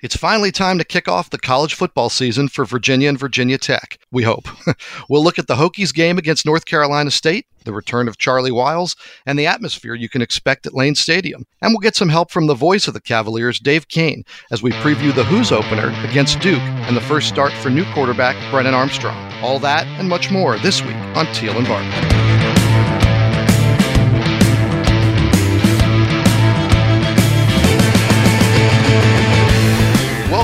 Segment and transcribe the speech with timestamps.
[0.00, 3.98] It's finally time to kick off the college football season for Virginia and Virginia Tech.
[4.12, 4.46] We hope.
[5.08, 8.94] we'll look at the Hokies game against North Carolina State, the return of Charlie Wiles,
[9.26, 11.44] and the atmosphere you can expect at Lane Stadium.
[11.62, 14.70] And we'll get some help from the voice of the Cavaliers, Dave Koehn, as we
[14.70, 19.16] preview the Hoos opener against Duke and the first start for new quarterback Brennan Armstrong.
[19.42, 22.27] All that and much more this week on Teel and Barber.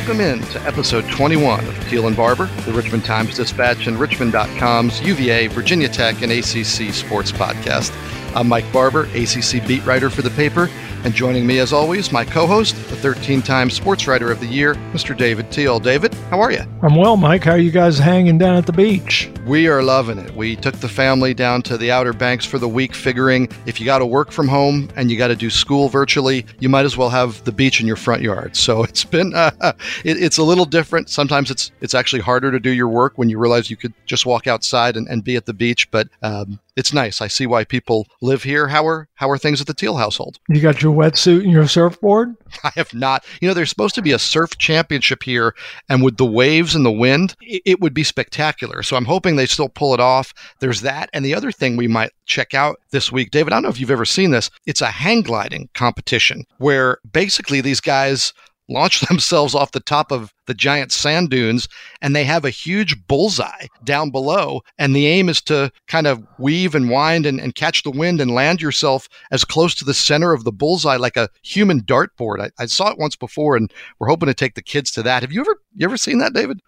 [0.07, 5.01] Welcome in to episode 21 of Teel and Barber, the Richmond Times Dispatch and Richmond.com's
[5.01, 7.91] UVA, Virginia Tech, and ACC sports podcast.
[8.34, 10.69] I'm Mike Barber, ACC beat writer for the paper,
[11.05, 14.47] and joining me, as always, my co host, the 13 time Sports Writer of the
[14.47, 15.16] Year, Mr.
[15.16, 15.79] David Teel.
[15.79, 16.65] David, how are you?
[16.83, 17.45] I'm well, Mike.
[17.45, 19.30] How are you guys hanging down at the beach?
[19.47, 20.34] We are loving it.
[20.34, 23.87] We took the family down to the Outer Banks for the week, figuring if you
[23.87, 26.97] got to work from home and you got to do school virtually, you might as
[26.97, 28.56] well have the beach in your front yard.
[28.56, 29.53] So it's been, uh,
[30.05, 31.09] it, it's a little different.
[31.09, 34.27] Sometimes it's it's actually harder to do your work when you realize you could just
[34.27, 35.89] walk outside and, and be at the beach.
[35.92, 37.20] But um, it's nice.
[37.20, 38.69] I see why people live here.
[38.69, 40.39] How are how are things at the Teel household?
[40.48, 42.36] You got your wetsuit and your surfboard?
[42.64, 43.25] I have not.
[43.41, 45.55] You know, there's supposed to be a surf championship here,
[45.89, 48.83] and with the waves and the wind, it, it would be spectacular.
[48.83, 50.34] So I'm hoping they still pull it off.
[50.61, 53.52] There's that, and the other thing we might check out this week, David.
[53.52, 54.50] I don't know if you've ever seen this.
[54.67, 58.33] It's a hang gliding competition where basically these guys
[58.69, 61.69] launch themselves off the top of the giant sand dunes
[62.03, 64.61] and they have a huge bullseye down below.
[64.79, 68.20] And the aim is to kind of weave and wind and, and catch the wind
[68.20, 72.41] and land yourself as close to the center of the bullseye like a human dartboard.
[72.41, 75.23] I, I saw it once before and we're hoping to take the kids to that.
[75.23, 76.61] Have you ever you ever seen that david?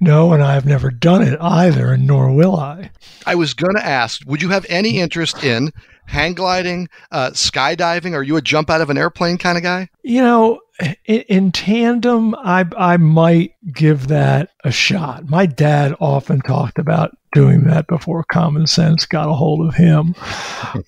[0.00, 2.90] No and i've never done it either and nor will i.
[3.26, 5.72] I was going to ask would you have any interest in
[6.06, 8.14] hang gliding, uh, skydiving?
[8.14, 9.88] Are you a jump out of an airplane kind of guy?
[10.02, 10.60] You know,
[11.04, 15.28] in, in, tandem, I I might give that a shot.
[15.28, 20.14] My dad often talked about doing that before common sense got a hold of him.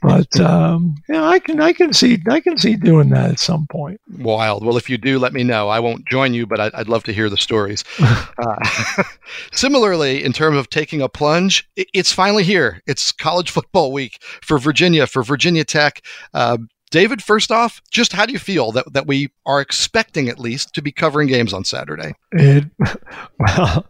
[0.03, 3.67] But um, yeah, I can I can see I can see doing that at some
[3.67, 4.01] point.
[4.19, 4.65] Wild.
[4.65, 5.69] Well, if you do, let me know.
[5.69, 7.83] I won't join you, but I'd, I'd love to hear the stories.
[7.99, 9.03] uh,
[9.53, 12.83] similarly, in terms of taking a plunge, it's finally here.
[12.87, 16.03] It's college football week for Virginia for Virginia Tech.
[16.33, 16.59] Uh,
[16.95, 20.73] David, first off, just how do you feel that, that we are expecting at least
[20.77, 22.15] to be covering games on Saturday?
[22.31, 22.67] It
[23.41, 23.85] well,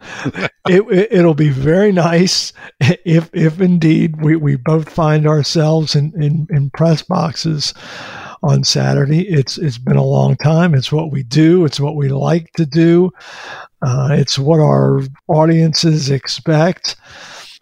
[0.66, 6.14] it, it will be very nice if if indeed we, we both find ourselves in,
[6.18, 7.74] in, in press boxes
[8.42, 9.28] on Saturday.
[9.28, 10.74] It's it's been a long time.
[10.74, 11.66] It's what we do.
[11.66, 13.10] It's what we like to do.
[13.82, 16.96] Uh, it's what our audiences expect.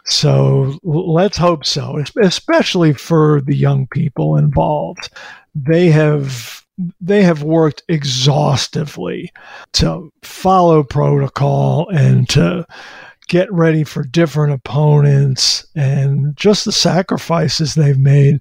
[0.05, 5.09] So let's hope so, especially for the young people involved.
[5.55, 6.63] They have
[6.99, 9.31] they have worked exhaustively
[9.73, 12.65] to follow protocol and to
[13.33, 18.39] get ready for different opponents and just the sacrifices they've made.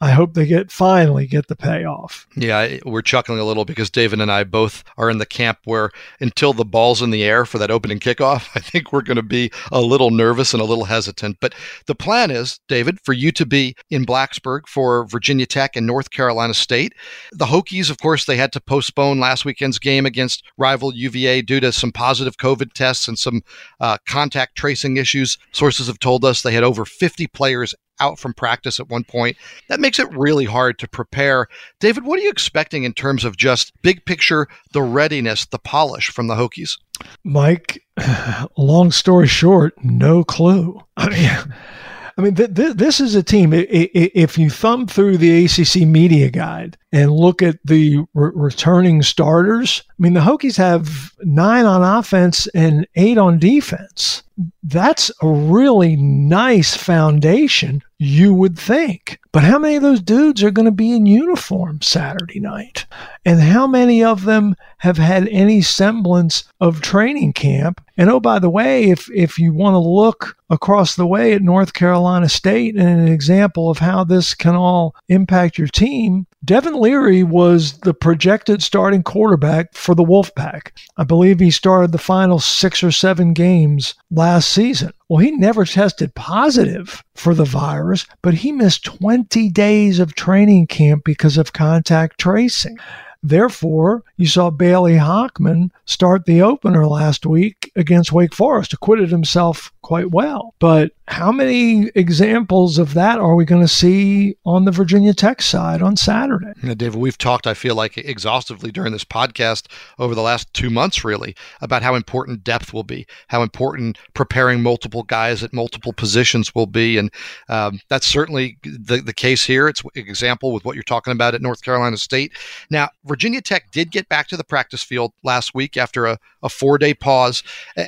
[0.00, 2.26] I hope they get finally get the payoff.
[2.36, 5.90] Yeah, we're chuckling a little because David and I both are in the camp where
[6.20, 9.22] until the ball's in the air for that opening kickoff, I think we're going to
[9.22, 11.36] be a little nervous and a little hesitant.
[11.38, 15.86] But the plan is, David, for you to be in Blacksburg for Virginia Tech and
[15.86, 16.94] North Carolina State.
[17.32, 21.60] The Hokies, of course, they had to postpone last weekend's game against rival UVA due
[21.60, 23.42] to some positive COVID tests and some
[23.80, 25.38] uh, contact tracing issues.
[25.52, 29.36] Sources have told us they had over 50 players out from practice at one point.
[29.68, 31.48] That makes it really hard to prepare.
[31.78, 36.10] David, what are you expecting in terms of just big picture, the readiness, the polish
[36.10, 36.78] from the Hokies?
[37.24, 37.84] Mike,
[38.56, 40.80] long story short, no clue.
[40.96, 41.54] I mean,
[42.20, 43.54] I mean, th- th- this is a team.
[43.54, 49.82] If you thumb through the ACC media guide and look at the re- returning starters,
[49.88, 54.22] I mean, the Hokies have nine on offense and eight on defense.
[54.62, 59.18] That's a really nice foundation, you would think.
[59.32, 62.86] But how many of those dudes are going to be in uniform Saturday night?
[63.24, 67.80] And how many of them have had any semblance of training camp?
[67.96, 71.42] And oh, by the way, if, if you want to look across the way at
[71.42, 76.80] North Carolina State and an example of how this can all impact your team, Devin
[76.80, 80.70] Leary was the projected starting quarterback for the Wolfpack.
[80.96, 84.92] I believe he started the final six or seven games last season.
[85.08, 90.68] Well, he never tested positive for the virus, but he missed 20 days of training
[90.68, 92.78] camp because of contact tracing.
[93.22, 99.72] Therefore, you saw Bailey Hockman start the opener last week against Wake Forest, acquitted himself
[99.82, 100.54] quite well.
[100.58, 105.42] But how many examples of that are we going to see on the Virginia Tech
[105.42, 106.52] side on Saturday?
[106.62, 109.66] You David, we've talked, I feel like, exhaustively during this podcast
[109.98, 114.62] over the last two months, really, about how important depth will be, how important preparing
[114.62, 116.96] multiple guys at multiple positions will be.
[116.96, 117.12] And
[117.48, 119.66] um, that's certainly the, the case here.
[119.66, 122.32] It's an example with what you're talking about at North Carolina State.
[122.70, 126.48] Now, Virginia Tech did get back to the practice field last week after a, a
[126.48, 127.42] four day pause.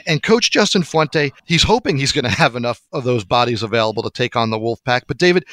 [0.06, 4.02] And Coach Justin Fuente, he's hoping he's going to have enough of those bodies available
[4.02, 5.02] to take on the Wolfpack.
[5.06, 5.44] But David,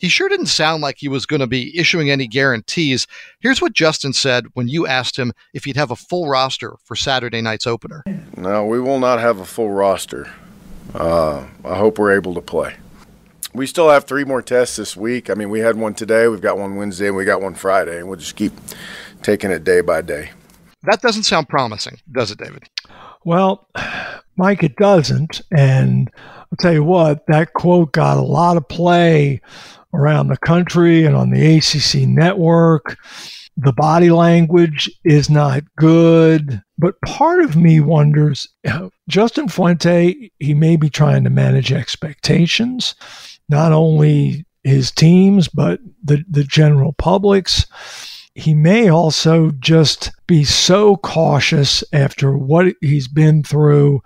[0.00, 3.06] he sure didn't sound like he was going to be issuing any guarantees.
[3.40, 6.96] Here's what Justin said when you asked him if he'd have a full roster for
[6.96, 8.04] Saturday night's opener.
[8.36, 10.30] No, we will not have a full roster.
[10.94, 12.76] Uh, I hope we're able to play.
[13.54, 15.30] We still have three more tests this week.
[15.30, 17.98] I mean, we had one today, we've got one Wednesday, and we got one Friday,
[17.98, 18.52] and we'll just keep
[19.22, 20.32] taking it day by day.
[20.82, 22.64] That doesn't sound promising, does it, David?
[23.24, 23.68] Well,
[24.36, 25.40] Mike, it doesn't.
[25.50, 26.10] And
[26.52, 29.40] I'll tell you what, that quote got a lot of play
[29.92, 32.96] around the country and on the ACC network.
[33.56, 36.62] The body language is not good.
[36.78, 38.46] But part of me wonders
[39.08, 42.94] Justin Fuente, he may be trying to manage expectations,
[43.48, 47.66] not only his teams, but the, the general public's
[48.36, 54.02] he may also just be so cautious after what he's been through.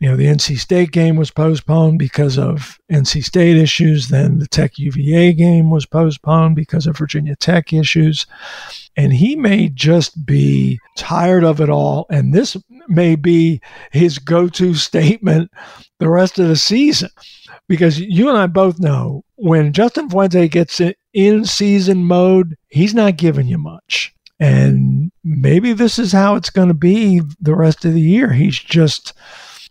[0.00, 4.08] You know, the NC State game was postponed because of NC State issues.
[4.08, 8.24] Then the Tech UVA game was postponed because of Virginia Tech issues.
[8.96, 12.06] And he may just be tired of it all.
[12.10, 12.56] And this
[12.86, 13.60] may be
[13.90, 15.50] his go to statement
[15.98, 17.10] the rest of the season.
[17.68, 20.80] Because you and I both know when Justin Fuente gets
[21.12, 24.14] in season mode, he's not giving you much.
[24.40, 28.32] And maybe this is how it's going to be the rest of the year.
[28.32, 29.12] He's just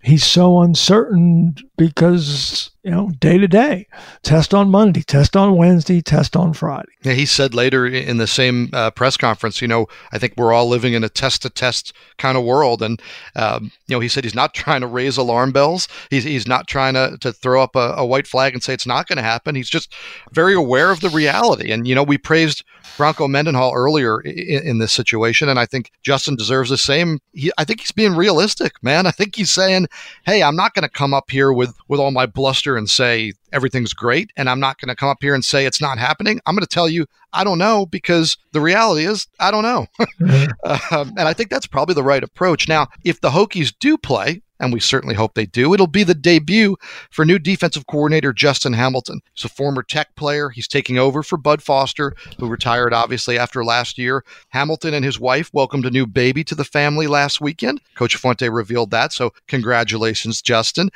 [0.07, 3.86] he's so uncertain because you know day to day.
[4.24, 6.88] Test on monday test on wednesday test on friday.
[7.04, 10.54] Yeah he said later in the same uh, press conference you know i think we're
[10.54, 12.81] all living in a test to test kind of world.
[12.81, 13.01] And
[13.36, 15.88] um, you know he said he's not trying to raise alarm bells.
[16.10, 18.88] He's, he's not trying to, to throw up a, a white flag and say it's
[18.88, 19.56] not going to happen.
[19.56, 19.94] He's just
[20.31, 21.72] very aware of the reality.
[21.72, 22.63] And you know we praised
[22.95, 27.19] bronco mendenhall earlier in, in this situation and i think justin deserves the same.
[27.33, 29.06] He, i think he's being realistic man.
[29.06, 29.88] I think he's saying
[30.25, 33.33] hey i'm not going to come up here with with all my bluster and say
[33.51, 36.39] everything's great and I'm not going to come up here and say it's not happening.
[36.45, 39.88] I'm going to tell you I don't know because the reality is I don't know.
[40.21, 40.94] mm-hmm.
[40.95, 42.68] um, and I think that's probably the right approach.
[42.68, 45.74] Now, if the Hokies do play, and we certainly hope they do.
[45.74, 46.77] It'll be the debut
[47.12, 49.21] for new defensive coordinator Justin Hamilton.
[49.33, 50.50] He's a former Tech player.
[50.50, 54.23] He's taking over for Bud Foster, who retired obviously after last year.
[54.50, 57.81] Hamilton and his wife welcomed a new baby to the family last weekend.
[57.95, 60.89] Coach Fuente revealed that, so congratulations, Justin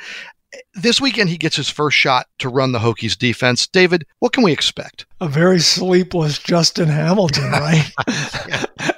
[0.74, 3.66] this weekend he gets his first shot to run the Hokies defense.
[3.66, 5.06] David, what can we expect?
[5.20, 7.90] A very sleepless Justin Hamilton, right?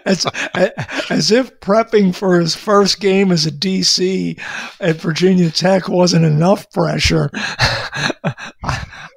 [0.06, 0.26] as,
[1.10, 4.40] as if prepping for his first game as a DC
[4.80, 7.30] at Virginia Tech wasn't enough pressure.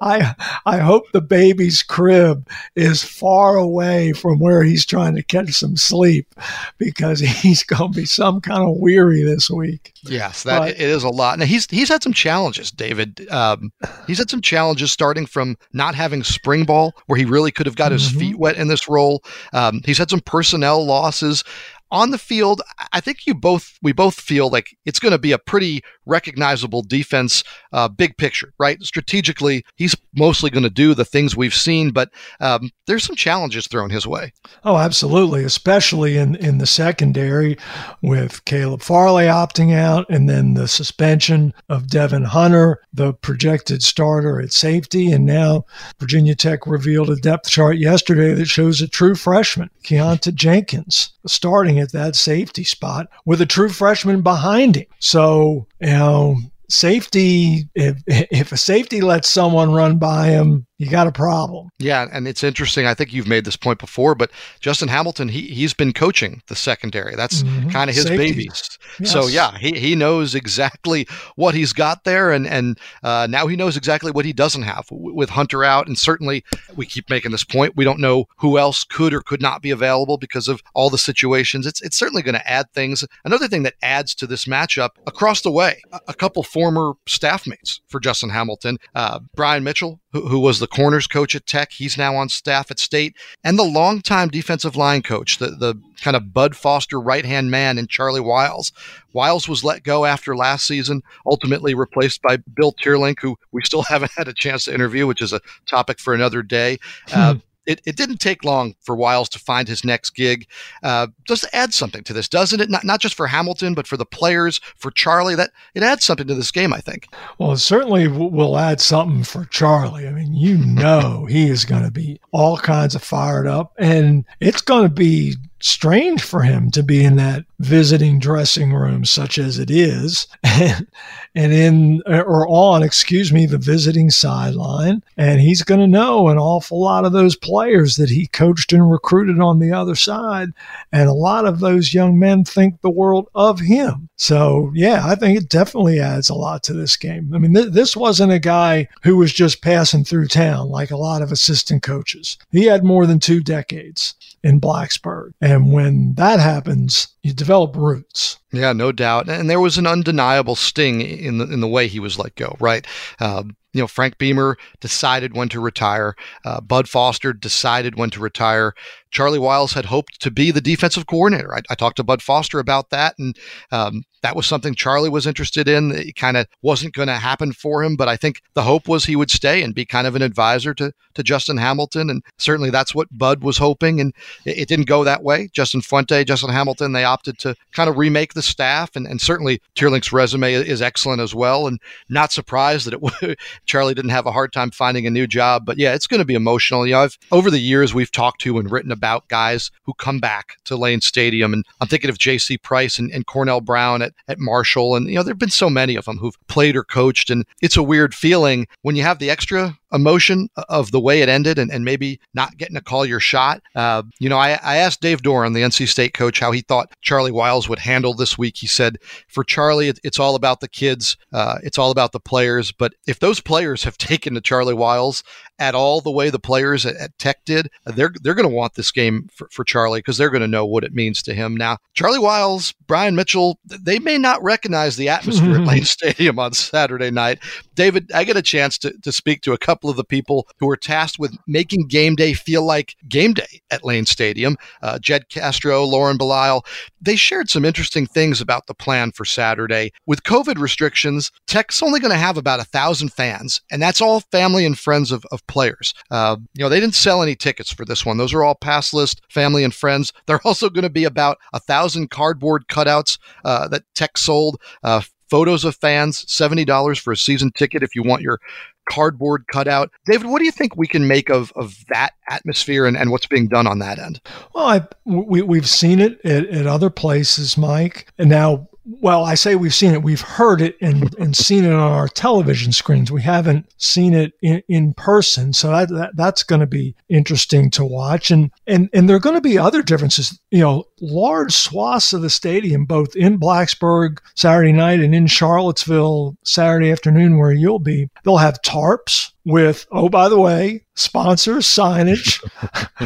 [0.00, 0.34] I
[0.66, 5.76] I hope the baby's crib is far away from where he's trying to catch some
[5.76, 6.34] sleep
[6.78, 9.92] because he's going to be some kind of weary this week.
[10.02, 11.38] Yes, that but, it is a lot.
[11.38, 13.28] Now he's he's had some challenges, David.
[13.30, 13.72] Um,
[14.06, 17.76] he's had some challenges starting from not having spring ball, where he really could have
[17.76, 18.18] got his mm-hmm.
[18.18, 19.22] feet wet in this role.
[19.52, 21.44] Um, he's had some personnel losses
[21.90, 22.62] on the field,
[22.92, 26.82] I think you both we both feel like it's going to be a pretty recognizable
[26.82, 28.82] defense, uh, big picture, right?
[28.82, 33.66] Strategically, he's mostly going to do the things we've seen, but um, there's some challenges
[33.66, 34.32] thrown his way.
[34.64, 37.56] Oh, absolutely, especially in in the secondary
[38.02, 44.40] with Caleb Farley opting out, and then the suspension of Devin Hunter, the projected starter
[44.40, 45.64] at safety, and now
[45.98, 51.78] Virginia Tech revealed a depth chart yesterday that shows a true freshman, Keonta Jenkins, starting
[51.78, 54.86] at that safety spot with a true freshman behind him.
[54.98, 56.36] So, you know,
[56.68, 61.70] safety, if, if a safety lets someone run by him, you got a problem.
[61.78, 62.86] Yeah, and it's interesting.
[62.86, 64.30] I think you've made this point before, but
[64.60, 67.16] Justin Hamilton, he he's been coaching the secondary.
[67.16, 67.70] That's mm-hmm.
[67.70, 68.16] kind of his Safety.
[68.16, 68.44] baby.
[68.44, 69.10] Yes.
[69.10, 73.56] So yeah, he, he knows exactly what he's got there, and and uh, now he
[73.56, 76.44] knows exactly what he doesn't have with Hunter out, and certainly
[76.76, 77.76] we keep making this point.
[77.76, 80.98] We don't know who else could or could not be available because of all the
[80.98, 81.66] situations.
[81.66, 83.04] It's it's certainly going to add things.
[83.24, 87.48] Another thing that adds to this matchup across the way, a, a couple former staff
[87.48, 91.72] mates for Justin Hamilton, uh, Brian Mitchell who, who, was the corners coach at Tech.
[91.72, 93.16] He's now on staff at State.
[93.44, 97.78] And the longtime defensive line coach, the, the kind of Bud Foster right hand man
[97.78, 98.72] in Charlie Wiles.
[99.12, 103.82] Wiles was let go after last season, ultimately replaced by Bill Teerlinck, who we still
[103.88, 106.78] haven't had a chance to interview, which is a topic for another day.
[107.08, 107.20] Hmm.
[107.20, 107.34] Uh,
[107.68, 110.46] it, it didn't take long for Wiles to find his next gig.
[110.82, 112.70] Uh, just add something to this, doesn't it?
[112.70, 115.34] Not, not just for Hamilton, but for the players, for Charlie.
[115.34, 117.08] That it adds something to this game, I think.
[117.36, 120.08] Well, it certainly will add something for Charlie.
[120.08, 124.24] I mean, you know, he is going to be all kinds of fired up, and
[124.40, 129.36] it's going to be strange for him to be in that visiting dressing room such
[129.36, 130.86] as it is and,
[131.34, 136.38] and in or on excuse me the visiting sideline and he's going to know an
[136.38, 140.50] awful lot of those players that he coached and recruited on the other side
[140.92, 144.08] and a lot of those young men think the world of him.
[144.16, 147.32] So yeah i think it definitely adds a lot to this game.
[147.34, 150.96] I mean th- this wasn't a guy who was just passing through town like a
[150.96, 152.38] lot of assistant coaches.
[152.52, 158.38] He had more than two decades in blacksburg and when that happens, you develop roots.
[158.52, 159.28] Yeah, no doubt.
[159.28, 162.56] And there was an undeniable sting in the in the way he was let go,
[162.60, 162.86] right?
[163.20, 166.14] Um, you know, Frank Beamer decided when to retire.
[166.44, 168.72] Uh, Bud Foster decided when to retire.
[169.10, 171.54] Charlie Wiles had hoped to be the defensive coordinator.
[171.54, 173.36] I, I talked to Bud Foster about that, and
[173.70, 175.92] um, that was something Charlie was interested in.
[175.92, 179.04] It kind of wasn't going to happen for him, but I think the hope was
[179.04, 182.10] he would stay and be kind of an advisor to, to Justin Hamilton.
[182.10, 184.00] And certainly that's what Bud was hoping.
[184.00, 184.12] And
[184.44, 185.48] it, it didn't go that way.
[185.52, 188.96] Justin Fuente, Justin Hamilton, they opted to kind of remake the staff.
[188.96, 191.66] And, and certainly Teerlinck's resume is excellent as well.
[191.66, 195.64] And not surprised that it Charlie didn't have a hard time finding a new job.
[195.64, 196.86] But yeah, it's going to be emotional.
[196.86, 200.18] You know, I've, over the years, we've talked to and written about guys who come
[200.18, 201.52] back to Lane Stadium.
[201.52, 202.58] And I'm thinking of J.C.
[202.58, 204.96] Price and, and Cornell Brown at, at Marshall.
[204.96, 207.30] And, you know, there have been so many of them who've played or coached.
[207.30, 211.28] And it's a weird feeling when you have the extra emotion of the way it
[211.28, 213.62] ended and, and maybe not getting to call your shot.
[213.74, 216.92] Uh, you know, I, I asked Dave Doeren, the NC State coach, how he thought
[217.00, 218.56] Charlie Wiles would handle this week.
[218.56, 222.20] He said, for Charlie, it, it's all about the kids, uh, it's all about the
[222.20, 222.72] players.
[222.72, 225.22] But if those players have taken to Charlie Wiles
[225.58, 228.74] at all the way the players at, at Tech did, they're they're going to want
[228.74, 231.56] this game for, for Charlie because they're going to know what it means to him.
[231.56, 236.52] Now, Charlie Wiles, Brian Mitchell, they may not recognize the atmosphere at Lane Stadium on
[236.52, 237.38] Saturday night.
[237.74, 240.66] David, I get a chance to, to speak to a couple of the people who
[240.66, 244.56] were tasked with making game day feel like game day at Lane Stadium.
[244.82, 246.64] Uh, Jed Castro, Lauren Belisle,
[247.00, 249.92] they shared some interesting things about the plan for Saturday.
[250.06, 254.20] With COVID restrictions, Tech's only going to have about a thousand fans, and that's all
[254.20, 255.94] family and friends of, of players.
[256.10, 258.16] Uh, you know, they didn't sell any tickets for this one.
[258.16, 260.12] Those are all pass list, family and friends.
[260.26, 264.60] They're also going to be about a thousand cardboard cutouts uh, that Tech sold.
[264.82, 268.40] Uh, photos of fans, $70 for a season ticket if you want your
[268.88, 269.90] cardboard cutout.
[270.06, 273.26] David, what do you think we can make of, of that atmosphere and, and what's
[273.26, 274.20] being done on that end?
[274.54, 278.08] Well, I, we, we've seen it at, at other places, Mike.
[278.18, 280.02] And now well, I say we've seen it.
[280.02, 283.12] We've heard it and, and seen it on our television screens.
[283.12, 285.52] We haven't seen it in, in person.
[285.52, 288.30] So that, that that's going to be interesting to watch.
[288.30, 290.40] And, and, and there are going to be other differences.
[290.50, 296.36] You know, large swaths of the stadium, both in Blacksburg Saturday night and in Charlottesville
[296.42, 302.42] Saturday afternoon, where you'll be, they'll have tarps with, oh, by the way, sponsors signage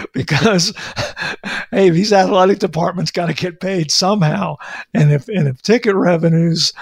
[0.15, 0.73] because
[1.71, 4.57] hey these athletic departments got to get paid somehow.
[4.95, 6.73] And if and if ticket revenues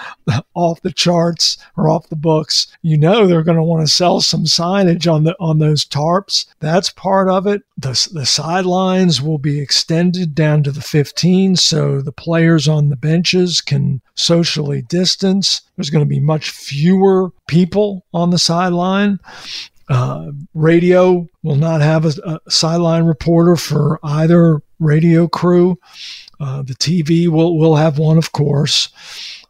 [0.55, 4.21] off the charts or off the books you know they're going to want to sell
[4.21, 6.45] some signage on the on those tarps.
[6.59, 7.63] That's part of it.
[7.77, 12.95] The, the sidelines will be extended down to the 15 so the players on the
[12.95, 19.19] benches can socially distance there's going to be much fewer people on the sideline
[19.91, 25.77] uh, radio will not have a, a, sideline reporter for either radio crew.
[26.39, 28.87] Uh, the TV will will have one, of course,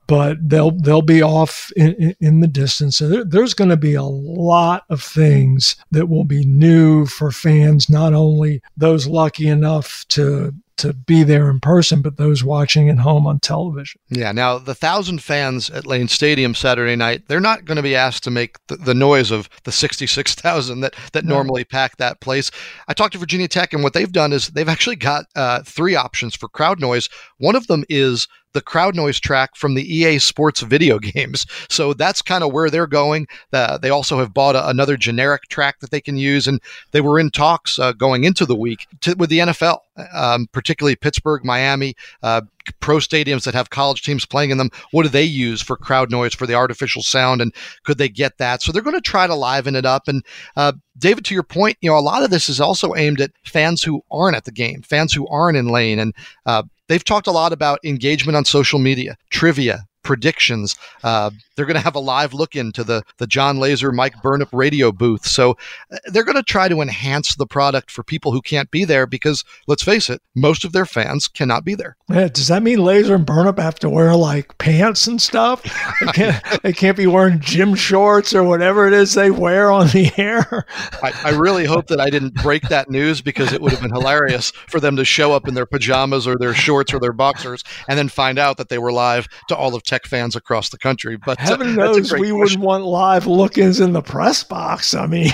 [0.07, 2.97] but they'll they'll be off in, in, in the distance.
[2.97, 7.31] So there, there's going to be a lot of things that will be new for
[7.31, 12.89] fans, not only those lucky enough to to be there in person, but those watching
[12.89, 14.01] at home on television.
[14.09, 14.31] Yeah.
[14.31, 18.23] Now, the thousand fans at Lane Stadium Saturday night, they're not going to be asked
[18.23, 21.35] to make the, the noise of the 66,000 that, that no.
[21.35, 22.51] normally pack that place.
[22.87, 25.95] I talked to Virginia Tech, and what they've done is they've actually got uh, three
[25.95, 27.09] options for crowd noise.
[27.37, 31.45] One of them is the crowd noise track from the EA Sports video games.
[31.69, 33.27] So that's kind of where they're going.
[33.53, 36.61] Uh, they also have bought a, another generic track that they can use, and
[36.91, 39.79] they were in talks uh, going into the week to, with the NFL.
[40.13, 42.41] Um, particularly Pittsburgh, Miami, uh,
[42.79, 44.69] pro stadiums that have college teams playing in them.
[44.91, 47.53] What do they use for crowd noise for the artificial sound, and
[47.83, 48.61] could they get that?
[48.61, 50.07] So they're going to try to liven it up.
[50.07, 50.23] And
[50.55, 53.31] uh, David, to your point, you know, a lot of this is also aimed at
[53.43, 56.13] fans who aren't at the game, fans who aren't in lane, and
[56.45, 60.75] uh, they've talked a lot about engagement on social media, trivia, predictions.
[61.03, 61.31] Uh,
[61.61, 64.91] they're going to have a live look into the the Jon Laaser, Mike Burnop radio
[64.91, 65.27] booth.
[65.27, 65.51] So
[65.91, 69.05] uh, they're going to try to enhance the product for people who can't be there
[69.05, 71.97] because let's face it, most of their fans cannot be there.
[72.09, 75.61] Yeah, does that mean Laaser and Burnop have to wear like pants and stuff?
[75.99, 79.89] They can't, they can't be wearing gym shorts or whatever it is they wear on
[79.89, 80.65] the air.
[81.03, 83.93] I, I really hope that I didn't break that news because it would have been
[83.93, 87.63] hilarious for them to show up in their pajamas or their shorts or their boxers
[87.87, 90.79] and then find out that they were live to all of Tech fans across the
[90.79, 91.17] country.
[91.17, 92.37] But heaven knows we question.
[92.37, 94.93] wouldn't want live look-ins in the press box.
[94.93, 95.31] I mean,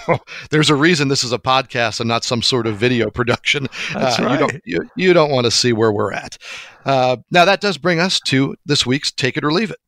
[0.50, 3.68] there's a reason this is a podcast and not some sort of video production.
[3.92, 4.32] That's uh, right.
[4.32, 6.38] You don't, you, you don't want to see where we're at.
[6.84, 9.78] Uh, now that does bring us to this week's Take It or Leave It.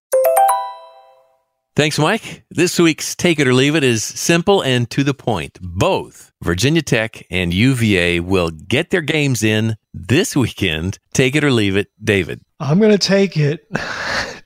[1.74, 2.44] Thanks, Mike.
[2.50, 5.58] This week's Take It or Leave It is simple and to the point.
[5.62, 10.98] Both Virginia Tech and UVA will get their games in this weekend.
[11.14, 12.42] Take it or leave it, David.
[12.60, 13.66] I'm going to take it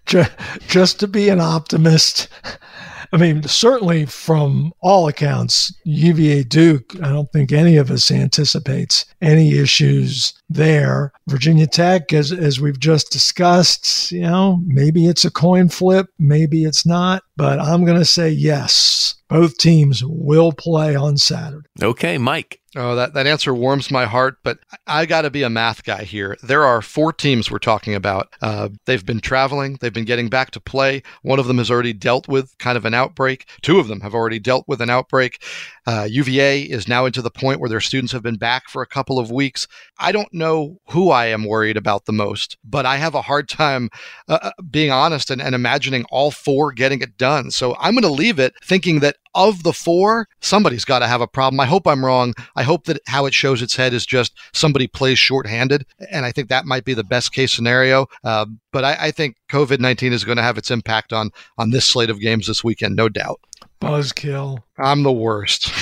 [0.07, 2.29] just to be an optimist.
[3.13, 9.05] I mean, certainly from all accounts, UVA Duke, I don't think any of us anticipates
[9.23, 11.13] any issues there.
[11.29, 16.65] Virginia Tech, as, as we've just discussed, you know, maybe it's a coin flip, maybe
[16.65, 19.15] it's not, but I'm going to say yes.
[19.29, 21.69] Both teams will play on Saturday.
[21.83, 22.61] Okay, Mike.
[22.79, 26.05] Oh, that, that answer warms my heart, but I got to be a math guy
[26.05, 26.37] here.
[26.43, 28.29] There are four teams we're talking about.
[28.43, 31.03] Uh, they've been traveling, they've been getting back to play.
[31.23, 33.49] One of them has already dealt with kind of an outbreak.
[33.63, 35.43] Two of them have already dealt with an outbreak.
[35.87, 38.87] Uh, UVA is now into the point where their students have been back for a
[38.87, 39.69] couple of weeks.
[39.99, 43.49] I don't know who I am worried about the most, but I have a hard
[43.49, 43.89] time
[44.29, 47.51] uh, uh being honest and, and imagining all four getting it done.
[47.51, 51.21] So I'm going to leave it thinking that of the four, somebody's got to have
[51.21, 51.61] a problem.
[51.61, 52.33] I hope I'm wrong.
[52.57, 55.85] I hope that how it shows its head is just somebody plays shorthanded.
[56.11, 58.07] And I think that might be the best case scenario.
[58.25, 61.71] Uh, but I, I think COVID 19 is going to have its impact on, on
[61.71, 63.41] this slate of games this weekend, no doubt.
[63.81, 64.59] Buzzkill.
[64.77, 65.73] I'm the worst.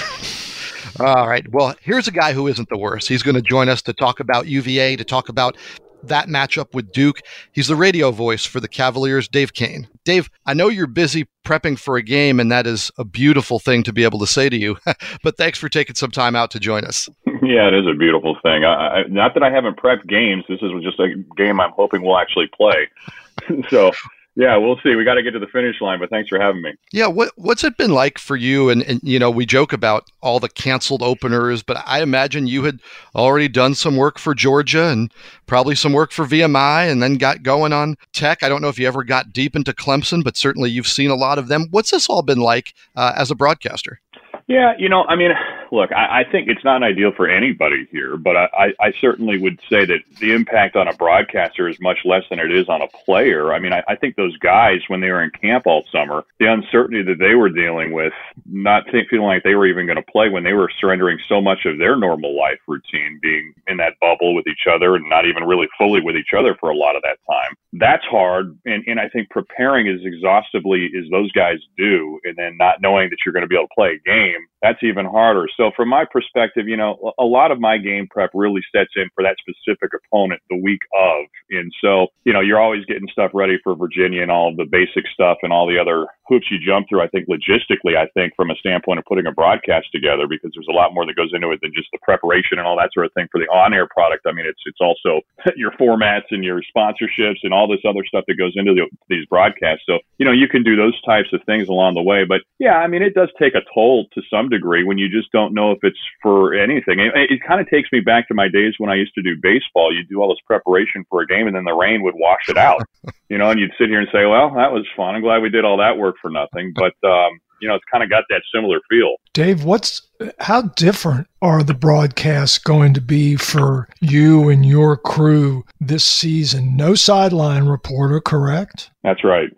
[1.00, 1.44] All right.
[1.50, 3.08] Well, here's a guy who isn't the worst.
[3.08, 5.56] He's going to join us to talk about UVA, to talk about
[6.04, 7.18] that matchup with Duke.
[7.50, 9.88] He's the radio voice for the Cavaliers, Dave Koehn.
[10.04, 13.82] Dave, I know you're busy prepping for a game, and that is a beautiful thing
[13.82, 14.76] to be able to say to you.
[15.24, 17.08] but thanks for taking some time out to join us.
[17.44, 18.64] Yeah, it is a beautiful thing.
[18.64, 20.44] I, I, not that I haven't prepped games.
[20.48, 22.88] This is just a game I'm hoping we'll actually play.
[23.68, 23.92] so
[24.36, 24.96] yeah, we'll see.
[24.96, 26.74] We got to get to the finish line, but thanks for having me.
[26.92, 28.68] Yeah, what what's it been like for you?
[28.68, 32.64] And, and you know, we joke about all the canceled openers, but I imagine you
[32.64, 32.80] had
[33.14, 35.12] already done some work for Georgia and
[35.46, 38.42] probably some work for VMI, and then got going on Tech.
[38.42, 41.16] I don't know if you ever got deep into Clemson, but certainly you've seen a
[41.16, 41.68] lot of them.
[41.70, 44.00] What's this all been like uh, as a broadcaster?
[44.48, 45.30] Yeah, you know, I mean,
[45.74, 49.38] look, I, I think it's not ideal for anybody here, but I, I, I certainly
[49.38, 52.80] would say that the impact on a broadcaster is much less than it is on
[52.80, 53.52] a player.
[53.52, 56.50] I mean, I, I think those guys, when they were in camp all summer, the
[56.50, 58.12] uncertainty that they were dealing with,
[58.46, 61.40] not think, feeling like they were even going to play when they were surrendering so
[61.40, 65.26] much of their normal life routine, being in that bubble with each other and not
[65.26, 67.54] even really fully with each other for a lot of that time.
[67.72, 68.56] That's hard.
[68.64, 73.10] And, and I think preparing as exhaustively as those guys do, and then not knowing
[73.10, 75.46] that you're going to be able to play a game that's even harder.
[75.58, 79.08] So from my perspective, you know, a lot of my game prep really sets in
[79.14, 81.26] for that specific opponent the week of.
[81.50, 84.64] And so, you know, you're always getting stuff ready for Virginia and all of the
[84.64, 87.02] basic stuff and all the other hoops you jump through.
[87.02, 90.68] I think logistically, I think from a standpoint of putting a broadcast together, because there's
[90.70, 93.06] a lot more that goes into it than just the preparation and all that sort
[93.06, 94.26] of thing for the on-air product.
[94.26, 95.20] I mean, it's it's also
[95.56, 99.26] your formats and your sponsorships and all this other stuff that goes into the, these
[99.26, 99.84] broadcasts.
[99.86, 102.24] So, you know, you can do those types of things along the way.
[102.24, 105.32] But yeah, I mean, it does take a toll to some degree when you just
[105.32, 107.00] don't know if it's for anything.
[107.00, 109.36] It, it kind of takes me back to my days when I used to do
[109.40, 109.94] baseball.
[109.94, 112.58] You'd do all this preparation for a game, and then the rain would wash it
[112.58, 112.82] out.
[113.28, 115.14] you know, and you'd sit here and say, "Well, that was fun.
[115.14, 118.04] I'm glad we did all that work for nothing." But um, you know, it's kind
[118.04, 119.14] of got that similar feel.
[119.32, 120.02] Dave, what's
[120.40, 126.76] how different are the broadcasts going to be for you and your crew this season?
[126.76, 128.90] No sideline reporter, correct?
[129.02, 129.48] That's right.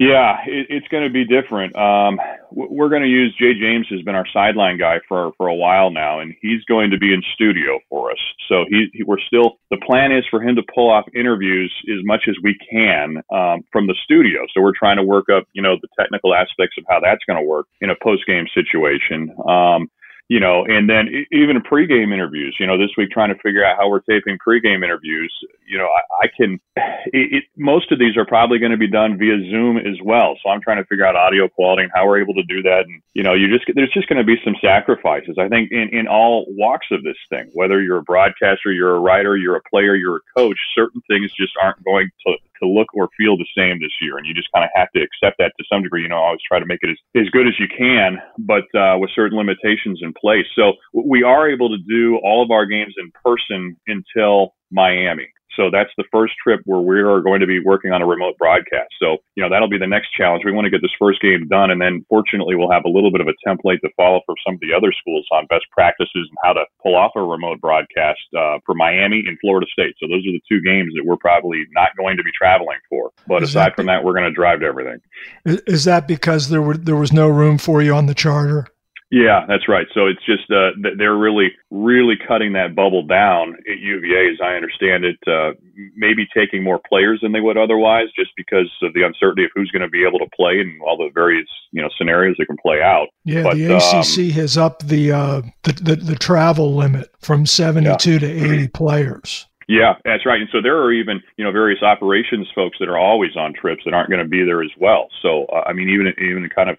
[0.00, 1.76] Yeah, it, it's going to be different.
[1.76, 2.18] Um,
[2.50, 5.90] we're going to use Jay James has been our sideline guy for for a while
[5.90, 8.18] now, and he's going to be in studio for us.
[8.48, 12.02] So he, he we're still the plan is for him to pull off interviews as
[12.02, 14.40] much as we can um, from the studio.
[14.54, 17.38] So we're trying to work up you know the technical aspects of how that's going
[17.38, 19.36] to work in a post game situation.
[19.46, 19.90] Um,
[20.30, 23.76] you know, and then even pregame interviews, you know, this week trying to figure out
[23.76, 26.60] how we're taping pregame interviews, you know, I, I can,
[27.06, 30.38] it, it, most of these are probably going to be done via Zoom as well.
[30.40, 32.84] So I'm trying to figure out audio quality and how we're able to do that.
[32.86, 35.34] And, you know, you just, there's just going to be some sacrifices.
[35.36, 39.00] I think in, in all walks of this thing, whether you're a broadcaster, you're a
[39.00, 42.88] writer, you're a player, you're a coach, certain things just aren't going to, to look
[42.94, 44.16] or feel the same this year.
[44.16, 46.02] And you just kind of have to accept that to some degree.
[46.02, 48.98] You know, always try to make it as, as good as you can, but uh,
[48.98, 50.46] with certain limitations in place.
[50.54, 55.28] So we are able to do all of our games in person until Miami.
[55.56, 58.38] So that's the first trip where we are going to be working on a remote
[58.38, 58.90] broadcast.
[59.00, 60.44] So, you know, that'll be the next challenge.
[60.44, 61.70] We want to get this first game done.
[61.70, 64.54] And then fortunately, we'll have a little bit of a template to follow for some
[64.54, 68.20] of the other schools on best practices and how to pull off a remote broadcast
[68.36, 69.94] uh, for Miami and Florida State.
[70.00, 73.10] So those are the two games that we're probably not going to be traveling for.
[73.26, 75.00] But is aside from that, we're going to drive to everything.
[75.44, 78.66] Is that because there were there was no room for you on the charter?
[79.10, 79.86] Yeah, that's right.
[79.92, 84.54] So it's just uh, they're really, really cutting that bubble down at UVA, as I
[84.54, 85.18] understand it.
[85.26, 85.52] Uh,
[85.96, 89.70] maybe taking more players than they would otherwise, just because of the uncertainty of who's
[89.72, 92.56] going to be able to play and all the various you know scenarios that can
[92.62, 93.08] play out.
[93.24, 97.46] Yeah, but, the ACC um, has upped the, uh, the, the the travel limit from
[97.46, 98.18] seventy-two yeah.
[98.18, 99.48] to eighty players.
[99.70, 100.40] Yeah, that's right.
[100.40, 103.82] And so there are even, you know, various operations folks that are always on trips
[103.84, 105.08] that aren't going to be there as well.
[105.22, 106.76] So, uh, I mean, even even kind of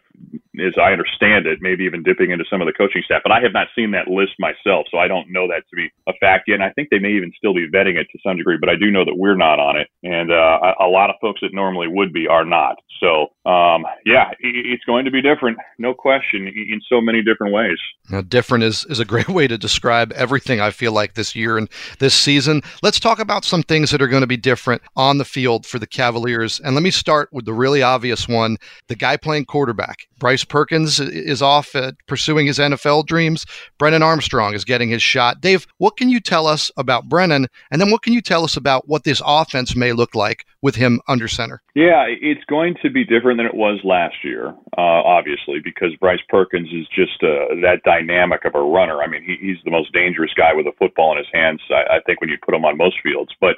[0.60, 3.22] as I understand it, maybe even dipping into some of the coaching staff.
[3.24, 5.90] But I have not seen that list myself, so I don't know that to be
[6.08, 6.56] a fact yet.
[6.56, 8.76] And I think they may even still be vetting it to some degree, but I
[8.76, 11.88] do know that we're not on it, and uh, a lot of folks that normally
[11.88, 12.78] would be are not.
[13.00, 17.78] So, um, yeah, it's going to be different, no question, in so many different ways.
[18.10, 20.60] Now, different is is a great way to describe everything.
[20.60, 22.62] I feel like this year and this season.
[22.84, 25.80] Let's talk about some things that are going to be different on the field for
[25.80, 28.58] the Cavaliers, and let me start with the really obvious one:
[28.88, 30.08] the guy playing quarterback.
[30.22, 33.44] Bryce Perkins is off uh, pursuing his NFL dreams.
[33.80, 35.42] Brennan Armstrong is getting his shot.
[35.42, 37.48] Dave, what can you tell us about Brennan?
[37.72, 40.76] And then what can you tell us about what this offense may look like with
[40.76, 41.64] him under center?
[41.74, 46.22] Yeah, it's going to be different than it was last year, uh, obviously, because Bryce
[46.30, 49.02] Perkins is just uh, that dynamic of a runner.
[49.02, 51.96] I mean, he, he's the most dangerous guy with a football in his hands, I,
[51.96, 53.32] I think, when you put him on most fields.
[53.42, 53.56] But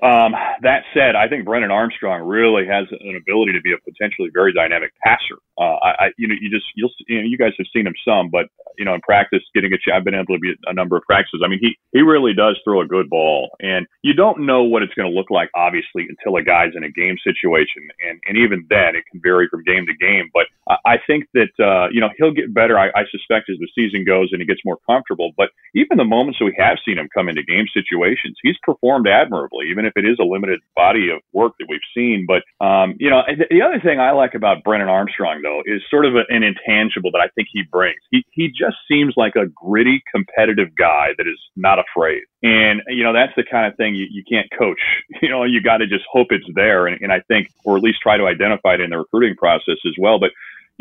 [0.00, 4.30] um, that said, I think Brennan Armstrong really has an ability to be a potentially
[4.32, 5.36] very dynamic passer.
[5.58, 8.30] Uh, I, you know, you just you'll, you know, you guys have seen him some,
[8.30, 8.46] but
[8.78, 11.02] you know, in practice, getting a chance, I've been able to be a number of
[11.02, 11.42] practices.
[11.44, 14.82] I mean, he he really does throw a good ball, and you don't know what
[14.82, 18.38] it's going to look like, obviously, until a guy's in a game situation, and and
[18.38, 20.30] even then, it can vary from game to game.
[20.32, 22.78] But I, I think that uh, you know he'll get better.
[22.78, 25.32] I, I suspect as the season goes and he gets more comfortable.
[25.36, 29.06] But even the moments that we have seen him come into game situations, he's performed
[29.06, 32.26] admirably, even if it is a limited body of work that we've seen.
[32.26, 36.06] But um, you know, the other thing I like about Brennan Armstrong though is sort
[36.06, 37.98] of an intangible that I think he brings.
[38.10, 42.22] He he just seems like a gritty, competitive guy that is not afraid.
[42.42, 44.80] And you know, that's the kind of thing you, you can't coach.
[45.22, 47.82] You know, you got to just hope it's there, and, and I think, or at
[47.82, 50.18] least try to identify it in the recruiting process as well.
[50.18, 50.32] But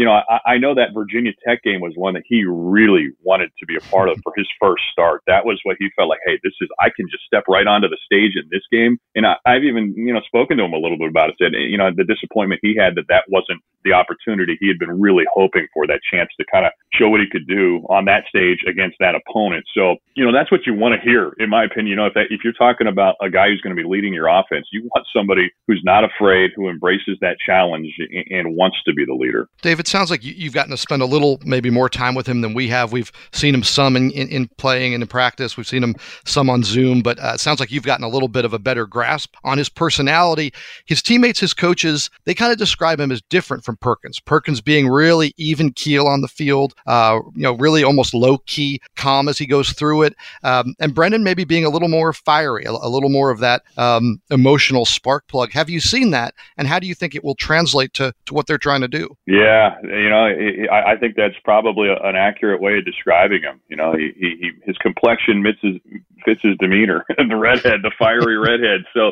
[0.01, 3.51] you know, I, I know that Virginia Tech game was one that he really wanted
[3.59, 5.21] to be a part of for his first start.
[5.27, 7.87] That was what he felt like, hey, this is I can just step right onto
[7.87, 8.97] the stage in this game.
[9.13, 11.35] And I, I've even you know spoken to him a little bit about it.
[11.39, 14.99] Said you know the disappointment he had that that wasn't the opportunity he had been
[14.99, 18.25] really hoping for that chance to kind of show what he could do on that
[18.27, 19.65] stage against that opponent.
[19.77, 21.87] So you know that's what you want to hear, in my opinion.
[21.87, 24.13] You know if that, if you're talking about a guy who's going to be leading
[24.13, 28.77] your offense, you want somebody who's not afraid, who embraces that challenge and, and wants
[28.85, 29.47] to be the leader.
[29.61, 32.53] David sounds like you've gotten to spend a little, maybe more time with him than
[32.53, 32.91] we have.
[32.91, 35.57] We've seen him some in, in, in playing and in practice.
[35.57, 38.27] We've seen him some on Zoom, but uh, it sounds like you've gotten a little
[38.27, 40.53] bit of a better grasp on his personality.
[40.85, 44.19] His teammates, his coaches, they kind of describe him as different from Perkins.
[44.19, 48.81] Perkins being really even keel on the field, uh, you know, really almost low key,
[48.95, 50.15] calm as he goes through it.
[50.43, 53.63] Um, and Brendan maybe being a little more fiery, a, a little more of that
[53.77, 55.51] um, emotional spark plug.
[55.51, 56.33] Have you seen that?
[56.57, 59.17] And how do you think it will translate to, to what they're trying to do?
[59.25, 60.25] Yeah, you know,
[60.71, 63.59] I, I think that's probably an accurate way of describing him.
[63.67, 68.37] You know, he, he his complexion fits his, fits his demeanor, the redhead, the fiery
[68.37, 68.85] redhead.
[68.93, 69.11] So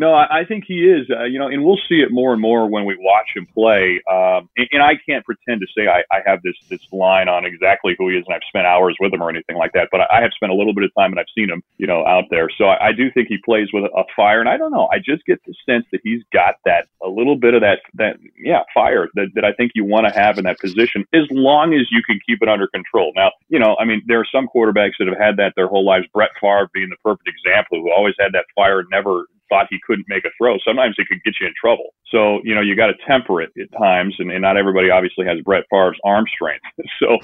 [0.00, 1.06] no, I, I think he is.
[1.10, 4.00] Uh, you know, and we'll see it more and more when we watch him play.
[4.10, 7.44] Um, and, and I can't pretend to say I, I have this this line on
[7.44, 9.88] exactly who he is, and I've spent hours with him or anything like that.
[9.92, 11.86] But I, I have spent a little bit of time, and I've seen him, you
[11.86, 12.48] know, out there.
[12.56, 14.88] So I, I do think he plays with a, a fire, and I don't know.
[14.90, 18.16] I just get the sense that he's got that a little bit of that that
[18.42, 21.74] yeah fire that that I think you want to have in that position, as long
[21.74, 23.12] as you can keep it under control.
[23.14, 25.84] Now, you know, I mean, there are some quarterbacks that have had that their whole
[25.84, 26.06] lives.
[26.14, 29.78] Brett Favre being the perfect example, who always had that fire, and never thought he
[29.86, 30.56] couldn't make a throw.
[30.64, 31.92] Sometimes it could get you in trouble.
[32.08, 35.26] So, you know, you got to temper it at times, and, and not everybody obviously
[35.26, 36.64] has Brett Favre's arm strength.
[36.98, 37.18] so,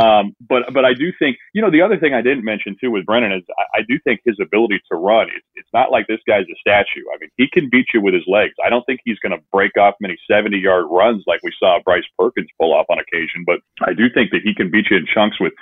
[0.00, 2.90] um, but but I do think, you know, the other thing I didn't mention too
[2.90, 5.28] with Brennan is I, I do think his ability to run.
[5.34, 7.06] It's, it's not like this guy's a statue.
[7.14, 8.54] I mean, he can beat you with his legs.
[8.64, 11.78] I don't think he's going to break off many 70 yard runs like we saw
[11.84, 14.96] Bryce Perkins pull off on occasion, but I do think that he can beat you
[14.96, 15.52] in chunks with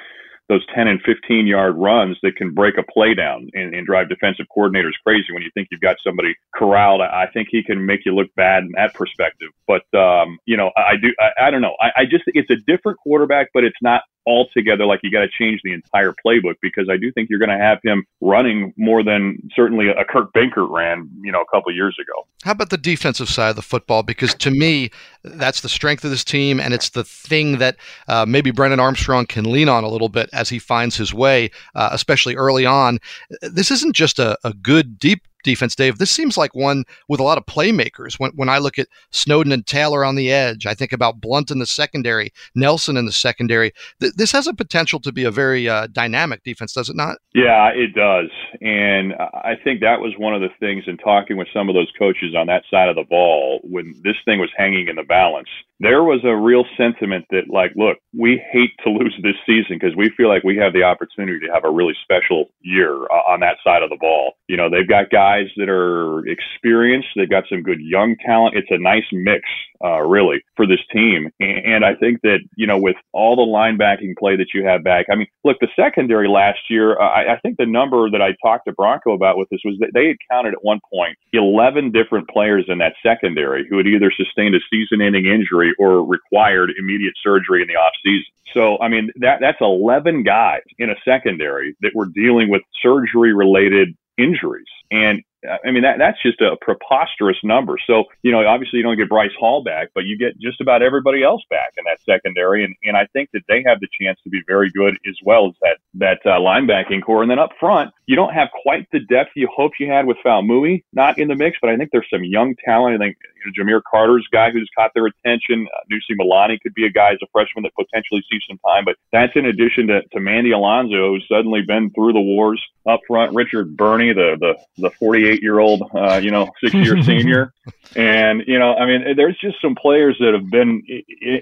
[0.48, 4.08] those 10 and 15 yard runs that can break a play down and, and, drive
[4.08, 7.00] defensive coordinators crazy when you think you've got somebody corralled.
[7.00, 9.48] I think he can make you look bad in that perspective.
[9.66, 11.76] But, um, you know, I do, I, I don't know.
[11.80, 15.23] I, I just think it's a different quarterback, but it's not altogether like you got
[15.23, 18.75] to change the entire playbook because I do think you're going to have him running
[18.77, 22.27] more than certainly a Kurt Benkert ran, you know, a couple years ago.
[22.45, 24.03] How about the defensive side of the football?
[24.03, 24.91] Because to me,
[25.25, 29.25] that's the strength of this team, and it's the thing that uh, maybe Brennan Armstrong
[29.25, 32.99] can lean on a little bit as he finds his way, uh, especially early on.
[33.41, 37.22] This isn't just a, a good deep defense, Dave, this seems like one with a
[37.22, 38.18] lot of playmakers.
[38.18, 41.51] When, when I look at Snowden and Taylor on the edge, I think about Blunt
[41.51, 43.72] in the secondary, Nelson in the secondary.
[44.01, 47.18] Th- this has a potential to be a very uh, dynamic defense, does it not?
[47.35, 48.31] Yeah, it does.
[48.61, 51.92] And I think that was one of the things in talking with some of those
[51.98, 55.48] coaches on that side of the ball when this thing was hanging in the balance
[55.81, 59.96] there was a real sentiment that like look we hate to lose this season because
[59.96, 63.40] we feel like we have the opportunity to have a really special year uh, on
[63.40, 67.08] that side of the ball you know they've got guys that are experienced.
[67.16, 68.56] They've got some good young talent.
[68.56, 69.42] It's a nice mix
[69.84, 71.30] uh, really for this team.
[71.40, 74.82] And, and i think that you know with all the linebacking play that you have
[74.82, 78.22] back i mean look the secondary last year uh, I, I think the number that
[78.22, 81.16] i talked to bronco about with this was that they had counted at one point
[81.32, 86.04] 11 different players in that secondary who had either sustained a season ending injury or
[86.04, 88.26] required immediate surgery in the off season.
[88.54, 93.34] So, I mean, that, that's 11 guys in a secondary that were dealing with surgery
[93.34, 94.66] related injuries.
[94.90, 95.22] And
[95.64, 97.76] I mean, that, that's just a preposterous number.
[97.87, 100.83] So, you know, obviously you don't get Bryce Hall back, but you get just about
[100.83, 102.64] everybody else back in that secondary.
[102.64, 105.46] And, and I think that they have the chance to be very good as well
[105.46, 107.22] as that, that uh, linebacking core.
[107.22, 110.16] And then up front, you don't have quite the depth you hoped you had with
[110.26, 112.96] Faumui, not in the mix, but I think there's some young talent.
[112.96, 113.16] I think
[113.56, 115.66] Jahmeer Carter's guy who's caught their attention.
[115.74, 118.84] Uh, Nusi Malani could be a guy as a freshman that potentially sees some time,
[118.84, 123.00] but that's in addition to, to Mandy Alonso, who's suddenly been through the wars up
[123.06, 123.34] front.
[123.34, 127.52] Richard Burney, the, the, the 48 year old, uh, you know, six year senior.
[127.96, 130.82] And, you know, I mean, there's just some players that have been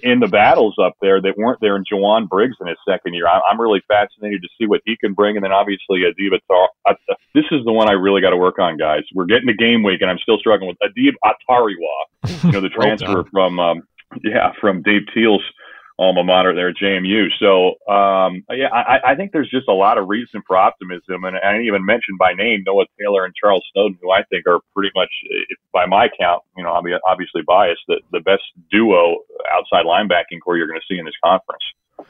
[0.02, 3.26] in the battles up there that weren't there in Jowon Briggs in his second year.
[3.26, 5.36] I'm really fascinated to see what he can bring.
[5.36, 6.68] And then obviously Adeeb Atar.
[7.34, 9.02] This is the one I really got to work on, guys.
[9.12, 11.95] We're getting to game week, and I'm still struggling with Adeeb Atariwa,
[12.44, 13.82] you know, the transfer from, um,
[14.22, 15.42] yeah, from Dave Teel's
[15.98, 17.28] alma mater there at JMU.
[17.40, 21.24] So, um, yeah, I, I think there's just a lot of reason for optimism.
[21.24, 24.46] And I didn't even mention by name Noah Taylor and Charles Snowden, who I think
[24.46, 25.08] are pretty much,
[25.72, 29.16] by my count, you know, I'm obviously biased, the, the best duo
[29.50, 31.62] outside linebacking core you're going to see in this conference.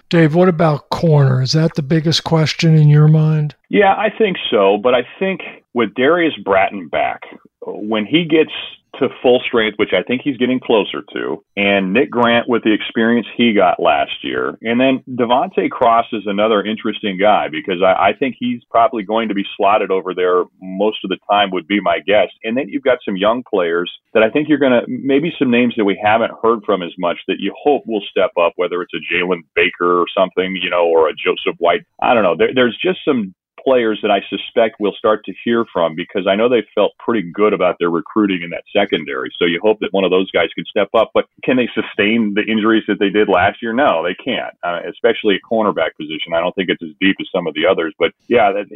[0.08, 1.42] Dave, what about corner?
[1.42, 3.54] Is that the biggest question in your mind?
[3.68, 4.78] Yeah, I think so.
[4.82, 5.42] But I think
[5.74, 7.22] with Darius Bratton back,
[7.60, 8.50] when he gets
[9.00, 12.72] to full strength, which I think he's getting closer to, and Nick Grant with the
[12.72, 14.58] experience he got last year.
[14.62, 19.28] And then De'Vante Cross is another interesting guy because I, I think he's probably going
[19.28, 22.28] to be slotted over there most of the time, would be my guess.
[22.44, 25.50] And then you've got some young players that I think you're going to, maybe some
[25.50, 28.82] names that we haven't heard from as much that you hope will step up, whether
[28.82, 31.82] it's a Jalen Baker or something, you know, or a Joseph White.
[32.00, 32.36] I don't know.
[32.36, 33.34] There, there's just some
[33.66, 37.28] players that I suspect we'll start to hear from because I know they felt pretty
[37.30, 39.30] good about their recruiting in that secondary.
[39.38, 41.10] So you hope that one of those guys can step up.
[41.12, 43.72] But can they sustain the injuries that they did last year?
[43.72, 46.32] No, they can't, uh, especially a cornerback position.
[46.34, 47.92] I don't think it's as deep as some of the others.
[47.98, 48.66] But yeah, that,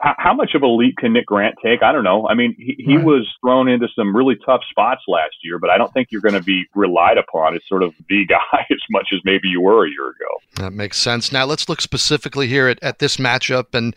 [0.00, 1.82] how, how much of a leap can Nick Grant take?
[1.82, 2.28] I don't know.
[2.28, 3.04] I mean, he, he right.
[3.04, 6.34] was thrown into some really tough spots last year, but I don't think you're going
[6.34, 9.86] to be relied upon as sort of the guy as much as maybe you were
[9.86, 10.28] a year ago.
[10.56, 11.32] That makes sense.
[11.32, 13.96] Now let's look specifically here at, at this matchup and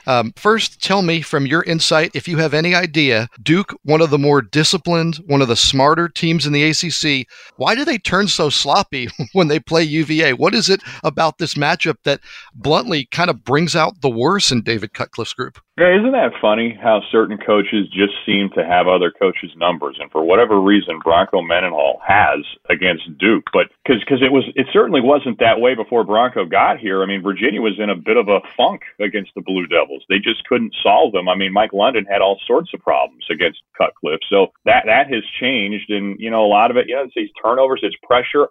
[0.11, 4.09] um, first, tell me from your insight if you have any idea Duke, one of
[4.09, 8.27] the more disciplined, one of the smarter teams in the ACC, why do they turn
[8.27, 10.33] so sloppy when they play UVA?
[10.33, 12.19] What is it about this matchup that
[12.53, 15.59] bluntly kind of brings out the worst in David Cutcliffe's group?
[15.77, 20.11] Yeah, isn't that funny how certain coaches just seem to have other coaches' numbers, and
[20.11, 25.39] for whatever reason, Bronco Mendenhall has against Duke, but because it was it certainly wasn't
[25.39, 27.01] that way before Bronco got here.
[27.01, 30.19] I mean, Virginia was in a bit of a funk against the Blue Devils They
[30.19, 31.29] just couldn't solve them.
[31.29, 35.23] I mean, Mike London had all sorts of problems against Cutcliffe, so that that has
[35.39, 36.87] changed, and you know a lot of it.
[36.87, 38.47] You know, it's these turnovers, it's pressure.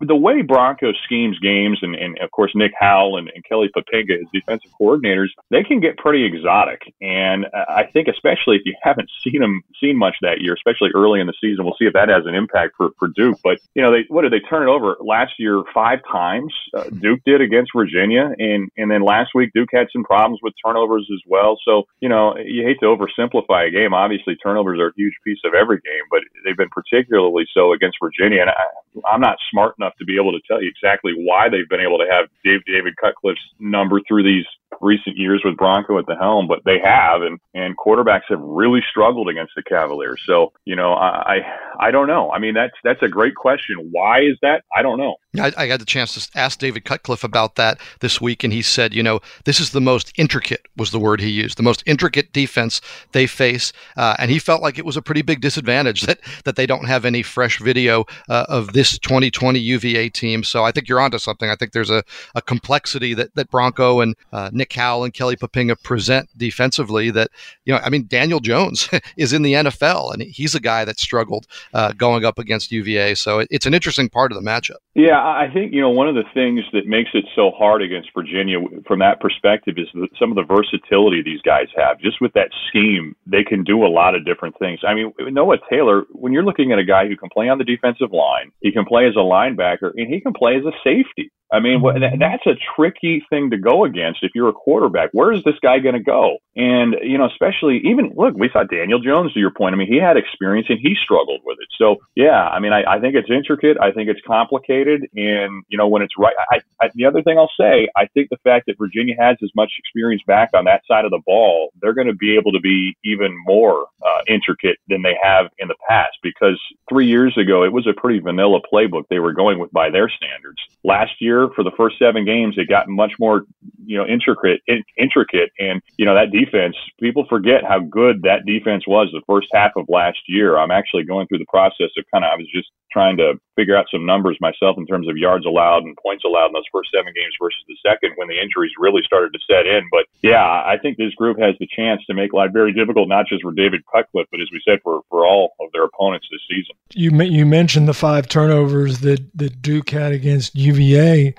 [0.00, 4.14] The way Bronco schemes games, and, and of course Nick Howell and, and Kelly Poppinga
[4.20, 6.80] as defensive coordinators, they can get pretty exotic.
[7.00, 11.20] And I think, especially if you haven't seen them seen much that year, especially early
[11.20, 13.38] in the season, we'll see if that has an impact for for Duke.
[13.42, 16.54] But you know, they what did they turn it over last year five times?
[16.74, 20.49] Uh, Duke did against Virginia, and and then last week Duke had some problems with
[20.64, 21.58] turnovers as well.
[21.64, 23.94] So you know, you hate to oversimplify a game.
[23.94, 27.98] Obviously, turnovers are a huge piece of every game, but they've been particularly so against
[28.02, 28.42] Virginia.
[28.42, 31.68] And I, I'm not smart enough to be able to tell you exactly why they've
[31.68, 34.46] been able to have Dave, David Cutcliffe's number through these
[34.80, 38.80] recent years with Bronco at the helm, but they have, and and quarterbacks have really
[38.88, 40.22] struggled against the Cavaliers.
[40.26, 41.40] So you know, I
[41.78, 42.30] I don't know.
[42.32, 43.88] I mean, that's that's a great question.
[43.90, 44.64] Why is that?
[44.76, 45.16] I don't know.
[45.38, 48.62] I, I got the chance to ask David Cutcliffe about that this week, and he
[48.62, 51.82] said, you know, this is the most intricate was the word he used, the most
[51.86, 52.80] intricate defense
[53.12, 56.56] they face, uh, and he felt like it was a pretty big disadvantage that that
[56.56, 60.42] they don't have any fresh video uh, of this 2020 UVA team.
[60.42, 61.48] So I think you're onto something.
[61.48, 62.02] I think there's a,
[62.34, 67.30] a complexity that that Bronco and uh, Nick Howell and Kelly Poppinga present defensively that,
[67.64, 71.00] you know, I mean, Daniel Jones is in the NFL and he's a guy that
[71.00, 73.14] struggled uh, going up against UVA.
[73.14, 74.76] So it, it's an interesting part of the matchup.
[74.94, 78.10] Yeah, I think, you know, one of the things that makes it so hard against
[78.14, 81.98] Virginia from that perspective is some of the versatility these guys have.
[82.00, 84.80] Just with that scheme, they can do a lot of different things.
[84.86, 87.64] I mean, Noah Taylor, when you're looking at a guy who can play on the
[87.64, 91.32] defensive line, he can play as a linebacker, and he can play as a safety.
[91.52, 91.82] I mean,
[92.18, 95.10] that's a tricky thing to go against if you're a quarterback.
[95.12, 96.38] Where is this guy going to go?
[96.54, 99.74] And, you know, especially even, look, we saw Daniel Jones to your point.
[99.74, 101.68] I mean, he had experience and he struggled with it.
[101.76, 103.78] So, yeah, I mean, I, I think it's intricate.
[103.80, 105.08] I think it's complicated.
[105.14, 108.30] And, you know, when it's right, I, I, the other thing I'll say, I think
[108.30, 111.70] the fact that Virginia has as much experience back on that side of the ball,
[111.80, 115.68] they're going to be able to be even more uh, intricate than they have in
[115.68, 119.58] the past because three years ago, it was a pretty vanilla playbook they were going
[119.58, 120.58] with by their standards.
[120.84, 123.44] Last year, for the first seven games, it got much more,
[123.84, 126.76] you know, intricate, in, intricate, and you know that defense.
[127.00, 130.58] People forget how good that defense was the first half of last year.
[130.58, 132.30] I'm actually going through the process of kind of.
[132.32, 135.84] I was just trying to figure out some numbers myself in terms of yards allowed
[135.84, 139.02] and points allowed in those first seven games versus the second when the injuries really
[139.04, 139.82] started to set in.
[139.90, 143.26] But yeah, I think this group has the chance to make life very difficult, not
[143.26, 146.40] just for David Cutcliffe, but as we said, for, for all of their opponents this
[146.48, 146.74] season.
[146.94, 151.29] You you mentioned the five turnovers that, that Duke had against UVA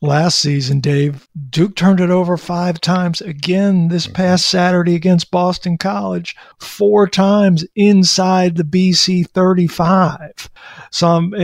[0.00, 1.28] last season, Dave.
[1.50, 4.14] Duke turned it over five times again this mm-hmm.
[4.14, 10.50] past Saturday against Boston College, four times inside the BC 35.
[10.90, 11.34] So I'm,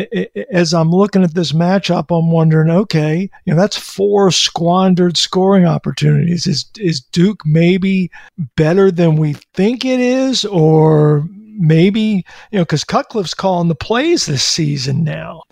[0.50, 5.66] as I'm looking at this matchup, I'm wondering, okay, you know, that's four squandered scoring
[5.66, 6.46] opportunities.
[6.46, 8.10] Is is Duke maybe
[8.56, 14.26] better than we think it is, or maybe you know, because Cutcliffe's calling the plays
[14.26, 15.42] this season now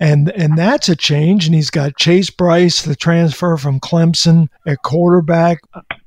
[0.00, 1.46] and and that's a change.
[1.46, 5.60] And he's got Chase Brice, the transfer from Clemson at quarterback.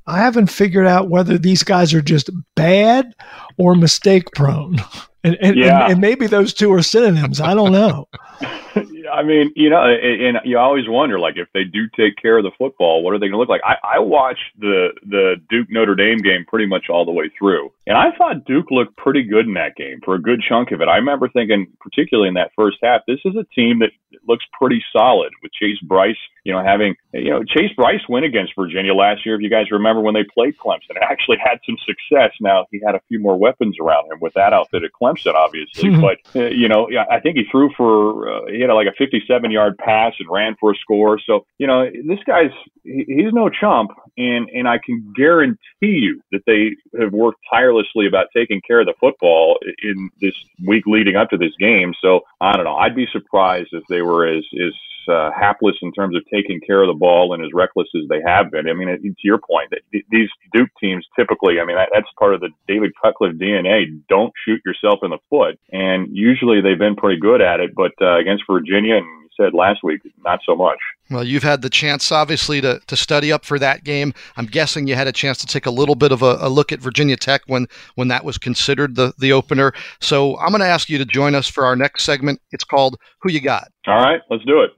[0.06, 3.14] I haven't figured out whether these guys are just bad
[3.58, 4.76] or mistake prone.
[5.24, 5.84] And, and, yeah.
[5.84, 7.40] and, and maybe those two are synonyms.
[7.40, 8.08] I don't know.
[9.12, 12.44] I mean, you know, and, you always wonder, like, if they do take care of
[12.44, 13.60] the football, what are they going to look like?
[13.64, 17.72] I, I watched the the Duke Notre Dame game pretty much all the way through,
[17.86, 20.80] and I thought Duke looked pretty good in that game for a good chunk of
[20.80, 20.88] it.
[20.88, 23.90] I remember thinking, particularly in that first half, this is a team that
[24.28, 26.16] looks pretty solid with Chase Brice.
[26.44, 29.34] You know, having you know Chase Brice win against Virginia last year.
[29.34, 32.32] If you guys remember when they played Clemson, it actually had some success.
[32.40, 35.90] Now he had a few more weapons around him with that outfit at Clemson, obviously.
[36.00, 39.50] but uh, you know, I think he threw for uh, he had like a 57
[39.50, 41.18] yard pass and ran for a score.
[41.26, 42.50] So, you know, this guy's,
[42.84, 43.90] he's no chump.
[44.18, 47.71] And, and I can guarantee you that they have worked tirelessly
[48.06, 50.34] about taking care of the football in this
[50.66, 51.94] week leading up to this game.
[52.00, 52.76] So I don't know.
[52.76, 54.72] I'd be surprised if they were as, as,
[55.08, 58.20] uh, hapless in terms of taking care of the ball and as reckless as they
[58.24, 58.68] have been.
[58.68, 59.80] I mean, to your point, that
[60.10, 64.00] these Duke teams typically, I mean, that's part of the David Cutcliffe DNA.
[64.08, 67.74] Don't shoot yourself in the foot, and usually they've been pretty good at it.
[67.74, 70.78] But uh, against Virginia and said last week, not so much.
[71.10, 74.14] Well, you've had the chance, obviously, to, to study up for that game.
[74.36, 76.72] I'm guessing you had a chance to take a little bit of a, a look
[76.72, 77.66] at Virginia Tech when,
[77.96, 79.72] when that was considered the, the opener.
[80.00, 82.40] So I'm going to ask you to join us for our next segment.
[82.50, 83.68] It's called Who You Got.
[83.86, 84.70] All right, let's do it.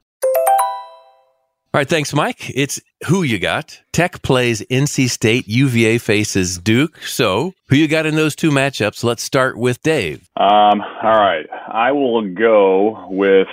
[1.75, 2.53] All right, thanks, Mike.
[2.55, 3.81] It's who you got.
[3.91, 5.49] Tech plays NC State.
[5.49, 6.99] UVA faces Duke.
[6.99, 9.03] So, who you got in those two matchups?
[9.03, 10.31] Let's start with Dave.
[10.37, 13.49] Um, all right, I will go with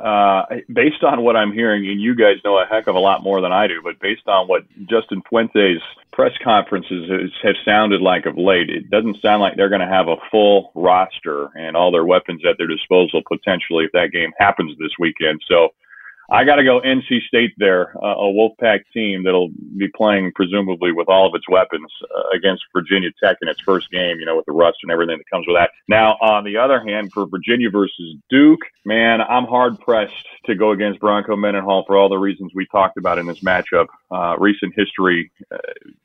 [0.00, 3.24] uh, based on what I'm hearing, and you guys know a heck of a lot
[3.24, 5.82] more than I do, but based on what Justin Fuente's
[6.12, 7.10] press conferences
[7.42, 10.70] have sounded like of late, it doesn't sound like they're going to have a full
[10.76, 15.40] roster and all their weapons at their disposal potentially if that game happens this weekend.
[15.48, 15.70] So.
[16.30, 20.92] I got to go NC State there, uh, a Wolfpack team that'll be playing presumably
[20.92, 24.36] with all of its weapons uh, against Virginia Tech in its first game, you know,
[24.36, 25.70] with the rust and everything that comes with that.
[25.88, 30.70] Now, on the other hand, for Virginia versus Duke, man, I'm hard pressed to go
[30.70, 33.86] against Bronco Mendenhall for all the reasons we talked about in this matchup.
[34.14, 35.58] Uh, recent history uh,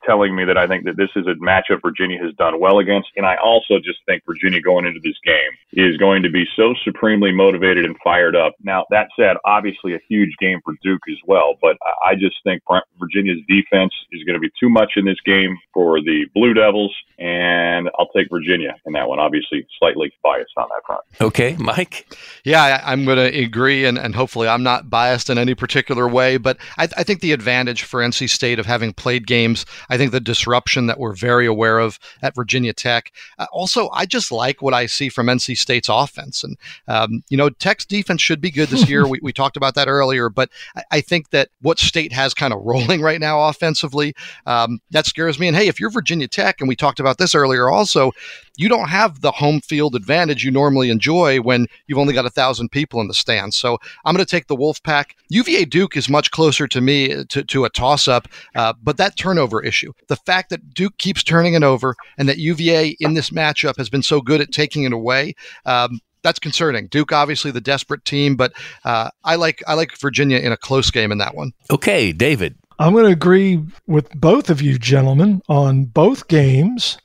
[0.03, 3.09] telling me that I think that this is a matchup Virginia has done well against,
[3.15, 6.73] and I also just think Virginia going into this game is going to be so
[6.83, 8.55] supremely motivated and fired up.
[8.63, 11.53] Now, that said, obviously a huge game for Duke as well.
[11.61, 12.63] But I just think
[12.99, 16.95] Virginia's defense is going to be too much in this game for the Blue Devils,
[17.19, 19.19] and I'll take Virginia in that one.
[19.19, 21.01] Obviously, slightly biased on that front.
[21.21, 22.07] Okay, Mike.
[22.43, 26.07] Yeah, I, am going to agree, and, and hopefully I'm not biased in any particular
[26.07, 26.37] way.
[26.37, 30.11] But I, I think the advantage for NC State of having played games, I think
[30.11, 33.11] the disruption that we're very aware of at Virginia Tech.
[33.37, 37.37] Uh, also, I just like what I see from NC State's offense, and um, you
[37.37, 39.07] know, Tech's defense should be good this year.
[39.07, 40.49] we, we talked about that earlier but
[40.91, 45.39] I think that what State has kind of rolling right now offensively, um, that scares
[45.39, 45.47] me.
[45.47, 48.11] And hey, if you're Virginia Tech, and we talked about this earlier also,
[48.57, 52.29] you don't have the home field advantage you normally enjoy when you've only got a
[52.29, 53.55] thousand people in the stands.
[53.55, 55.11] So I'm going to take the Wolfpack.
[55.29, 59.15] UVA Duke is much closer to me to, to a toss up, uh, but that
[59.15, 63.29] turnover issue, the fact that Duke keeps turning it over and that UVA in this
[63.29, 65.35] matchup has been so good at taking it away,
[65.65, 66.87] um, that's concerning.
[66.87, 70.91] Duke, obviously the desperate team, but uh, I like I like Virginia in a close
[70.91, 71.53] game in that one.
[71.71, 72.55] Okay, David.
[72.77, 76.97] I'm going to agree with both of you gentlemen on both games.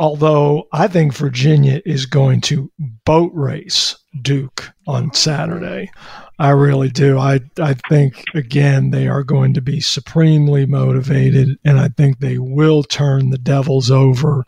[0.00, 2.72] Although I think Virginia is going to
[3.04, 5.90] boat race Duke on Saturday.
[6.38, 7.18] I really do.
[7.18, 12.38] I, I think, again, they are going to be supremely motivated, and I think they
[12.38, 14.42] will turn the Devils over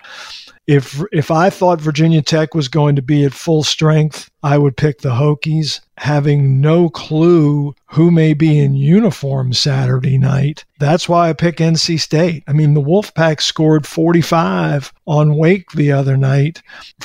[0.66, 4.76] if if I thought Virginia Tech was going to be at full strength, I would
[4.76, 10.64] pick the Hokies, having no clue who may be in uniform Saturday night.
[10.80, 12.43] That's why I pick NC State.
[12.49, 16.61] I mean, the Wolfpack scored 45 on Wake the other night.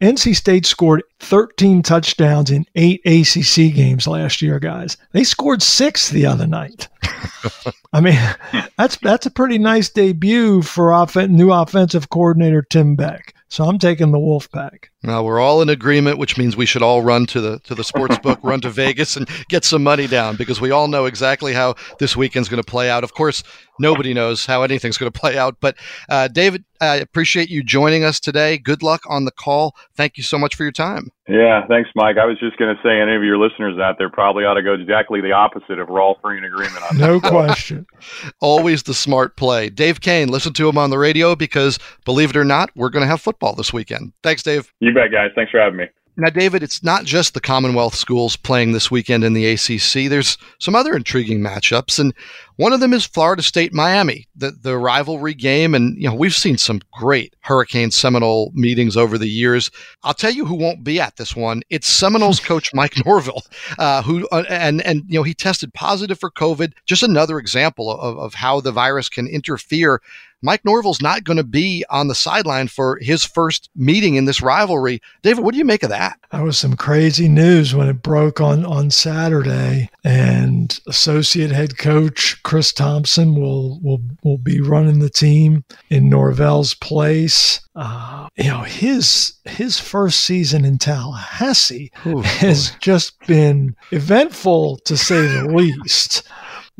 [0.00, 4.96] NC State scored 13 touchdowns in eight ACC games last year, guys.
[5.12, 6.88] They scored six the other night.
[7.92, 8.18] I mean,
[8.78, 13.34] that's that's a pretty nice debut for off- new offensive coordinator Tim Beck.
[13.50, 14.92] So I'm taking the wolf pack.
[15.02, 17.82] Now we're all in agreement, which means we should all run to the to the
[17.82, 21.52] sports book, run to Vegas, and get some money down because we all know exactly
[21.52, 23.02] how this weekend's going to play out.
[23.02, 23.42] Of course,
[23.80, 25.56] nobody knows how anything's going to play out.
[25.60, 25.76] But
[26.08, 28.56] uh, David, I appreciate you joining us today.
[28.56, 29.74] Good luck on the call.
[29.96, 31.10] Thank you so much for your time.
[31.30, 32.16] Yeah, thanks, Mike.
[32.18, 34.62] I was just going to say, any of your listeners out there probably ought to
[34.62, 37.22] go exactly the opposite if we're all three in agreement on no that.
[37.22, 37.86] No question.
[38.40, 39.70] Always the smart play.
[39.70, 43.02] Dave Koehn, listen to him on the radio because, believe it or not, we're going
[43.02, 44.12] to have football this weekend.
[44.24, 44.72] Thanks, Dave.
[44.80, 45.30] You bet, guys.
[45.36, 45.86] Thanks for having me.
[46.20, 50.10] Now, David, it's not just the Commonwealth schools playing this weekend in the ACC.
[50.10, 52.12] There's some other intriguing matchups, and
[52.56, 55.74] one of them is Florida State Miami, the the rivalry game.
[55.74, 59.70] And you know we've seen some great Hurricane Seminole meetings over the years.
[60.02, 61.62] I'll tell you who won't be at this one.
[61.70, 63.42] It's Seminoles coach Mike Norvell,
[63.78, 66.74] uh, who uh, and and you know he tested positive for COVID.
[66.84, 70.02] Just another example of, of how the virus can interfere
[70.42, 74.40] Mike Norvell's not going to be on the sideline for his first meeting in this
[74.40, 75.02] rivalry.
[75.22, 76.18] David, what do you make of that?
[76.30, 79.90] That was some crazy news when it broke on, on Saturday.
[80.02, 86.74] And associate head coach Chris Thomsen will will will be running the team in Norvell's
[86.74, 87.60] place.
[87.76, 92.76] Uh, you know his his first season in Tallahassee Ooh, has boy.
[92.80, 96.22] just been eventful to say the least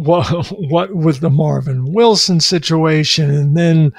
[0.01, 3.93] what what with the Marvin Wilson situation, and then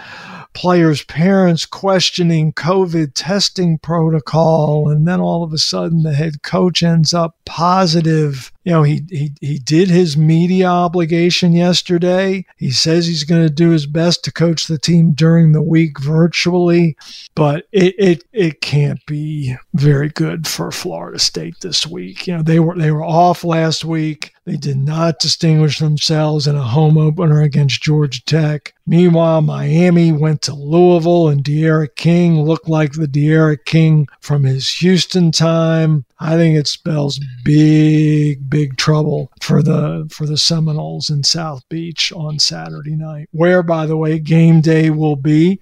[0.53, 6.81] players' parents questioning COVID testing protocol, and then all of a sudden the head coach
[6.81, 8.51] ends up positive.
[8.63, 12.45] You know, he he he did his media obligation yesterday.
[12.57, 15.99] He says he's going to do his best to coach the team during the week
[15.99, 16.95] virtually,
[17.33, 22.27] but it it it can't be very good for Florida State this week.
[22.27, 24.33] You know, they were they were off last week.
[24.45, 28.73] They did not distinguish themselves in a home opener against Georgia Tech.
[28.87, 34.69] Meanwhile, Miami went to Louisville and D'Eriq King looked like the D'Eriq King from his
[34.75, 36.05] Houston time.
[36.21, 42.11] I think it spells big, big trouble for the for the Seminoles in South Beach
[42.11, 45.59] on Saturday night, where, by the way, game day will be,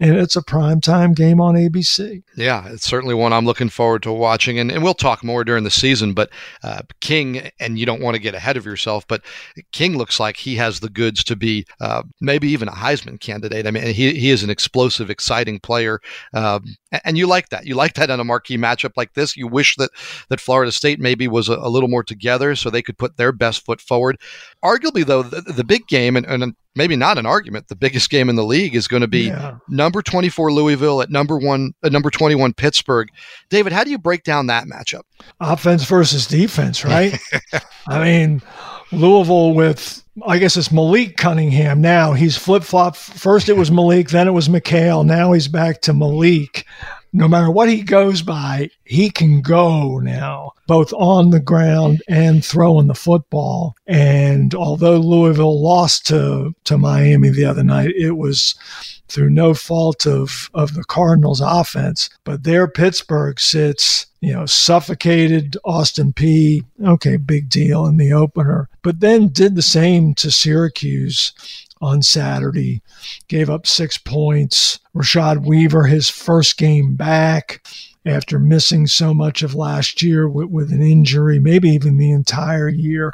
[0.00, 2.22] and it's a primetime game on ABC.
[2.36, 5.64] Yeah, it's certainly one I'm looking forward to watching, and, and we'll talk more during
[5.64, 6.14] the season.
[6.14, 6.30] But
[6.62, 9.22] uh, King, and you don't want to get ahead of yourself, but
[9.72, 13.66] King looks like he has the goods to be uh, maybe even a Heisman candidate.
[13.66, 16.00] I mean, he, he is an explosive, exciting player,
[16.32, 16.64] um,
[17.04, 17.66] and you like that.
[17.66, 19.36] You like that in a marquee matchup like this.
[19.36, 19.90] You wish that
[20.28, 23.32] that Florida State maybe was a, a little more together so they could put their
[23.32, 24.18] best foot forward.
[24.64, 28.28] Arguably, though, the, the big game, and, and, maybe not an argument, the biggest game
[28.28, 29.56] in the league is going to be yeah.
[29.68, 33.08] number 24 Louisville at number one, uh, number 21 Pittsburgh.
[33.50, 35.02] David, how do you break down that matchup?
[35.40, 37.18] Offense versus defense, right?
[37.88, 38.42] I mean,
[38.92, 42.12] Louisville with I guess it's Malik Cunningham now.
[42.12, 42.96] He's flip flop.
[42.96, 45.04] First it was Malik, then it was McHale.
[45.04, 46.66] Now he's back to Malik
[47.12, 52.44] no matter what he goes by, he can go now, both on the ground and
[52.44, 53.74] throwing the football.
[53.86, 58.54] And although Louisville lost to, to Miami the other night, it was
[59.08, 62.10] through no fault of, of the Cardinals offense.
[62.24, 68.68] But there Pittsburgh sits, you know, suffocated Austin Peay Okay, big deal in the opener.
[68.82, 71.32] But then did the same to Syracuse
[71.80, 72.82] on Saturday,
[73.28, 74.78] gave up six points.
[74.94, 77.66] Rashad Weaver, his first game back
[78.06, 82.68] after missing so much of last year with, with an injury, maybe even the entire
[82.68, 83.12] year.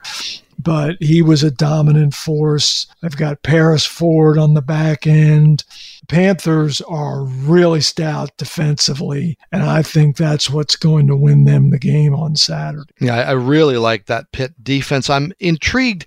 [0.56, 2.86] But he was a dominant force.
[3.02, 5.64] I've got Paris Ford on the back end.
[6.08, 11.78] Panthers are really stout defensively, and I think that's what's going to win them the
[11.78, 12.92] game on Saturday.
[13.00, 15.10] Yeah, I really like that Pitt defense.
[15.10, 16.06] I'm intrigued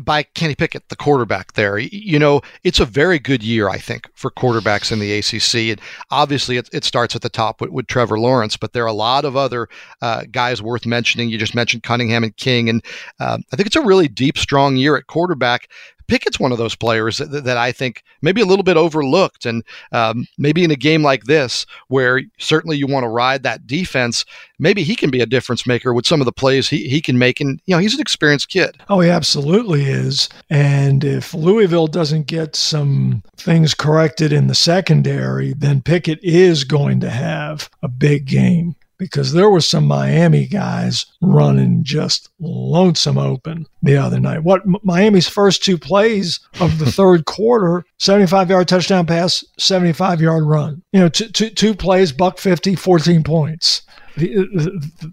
[0.00, 1.78] by Kenny Pickett, the quarterback there.
[1.78, 5.70] You know, it's a very good year, I think, for quarterbacks in the ACC.
[5.70, 5.80] And
[6.10, 8.92] obviously, it, it starts at the top with, with, Trevor Lawrence, but there are a
[8.92, 9.68] lot of other
[10.02, 11.30] uh, guys worth mentioning.
[11.30, 12.68] You just mentioned Cunningham and King.
[12.68, 12.84] And
[13.18, 15.68] uh, I think it's a really deep, strong year at quarterback.
[16.08, 19.46] Pickett's one of those players that, that I think maybe a little bit overlooked.
[19.46, 23.66] And um, maybe in a game like this, where certainly you want to ride that
[23.66, 24.24] defense,
[24.58, 27.18] maybe he can be a difference maker with some of the plays he, he can
[27.18, 27.40] make.
[27.40, 28.76] And, you know, he's an experienced kid.
[28.88, 30.28] Oh, he absolutely is.
[30.50, 37.00] And if Louisville doesn't get some things corrected in the secondary, then Pickett is going
[37.00, 43.66] to have a big game because there were some Miami guys running just lonesome open
[43.82, 44.42] the other night.
[44.42, 50.44] What Miami's first two plays of the third quarter 75 yard touchdown pass, 75 yard
[50.44, 50.82] run.
[50.92, 53.82] You know, two, two, two plays, buck 50, 14 points.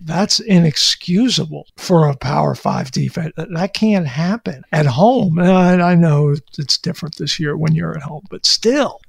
[0.04, 3.34] That's inexcusable for a Power Five defense.
[3.38, 5.38] That can't happen at home.
[5.38, 9.00] And I know it's different this year when you're at home, but still,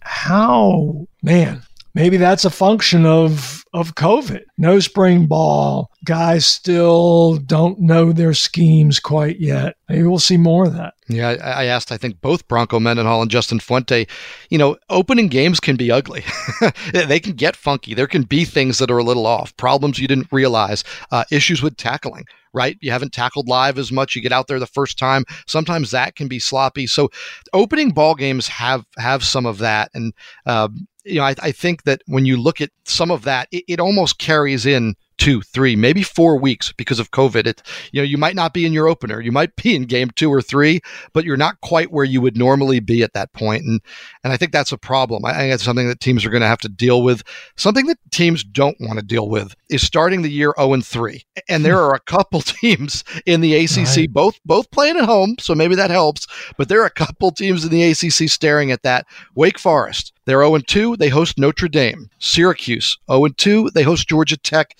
[0.00, 1.62] how, man,
[1.96, 4.42] maybe that's a function of of COVID.
[4.58, 5.90] No spring ball.
[6.04, 9.76] Guys still don't know their schemes quite yet.
[9.88, 10.94] Maybe we'll see more of that.
[11.08, 14.06] Yeah, I asked, I think both Bronco Mendenhall and Justin Fuente,
[14.50, 16.24] you know, opening games can be ugly.
[16.92, 17.94] they can get funky.
[17.94, 21.62] There can be things that are a little off, problems you didn't realize, uh, issues
[21.62, 22.78] with tackling right?
[22.80, 24.16] You haven't tackled live as much.
[24.16, 25.24] You get out there the first time.
[25.46, 26.86] Sometimes that can be sloppy.
[26.86, 27.10] So,
[27.52, 30.14] opening ball games have have some of that, and
[30.46, 33.64] um, you know, I, I, think that when you look at some of that, it,
[33.68, 37.46] it, almost carries in two, three, maybe four weeks because of COVID.
[37.46, 40.10] It, you know, you might not be in your opener, you might be in game
[40.10, 40.80] two or three,
[41.12, 43.64] but you're not quite where you would normally be at that point.
[43.64, 43.80] And
[44.24, 45.24] and I think that's a problem.
[45.24, 47.22] I think it's something that teams are going to have to deal with.
[47.56, 51.22] Something that teams don't want to deal with is starting the year 0 and 3.
[51.48, 54.12] And there are a couple teams in the ACC, right.
[54.12, 56.26] both both playing at home, so maybe that helps.
[56.56, 59.06] But there are a couple teams in the ACC staring at that.
[59.34, 60.96] Wake Forest, they're 0 and 2.
[60.96, 62.10] They host Notre Dame.
[62.18, 63.70] Syracuse, 0 and 2.
[63.74, 64.76] They host Georgia Tech.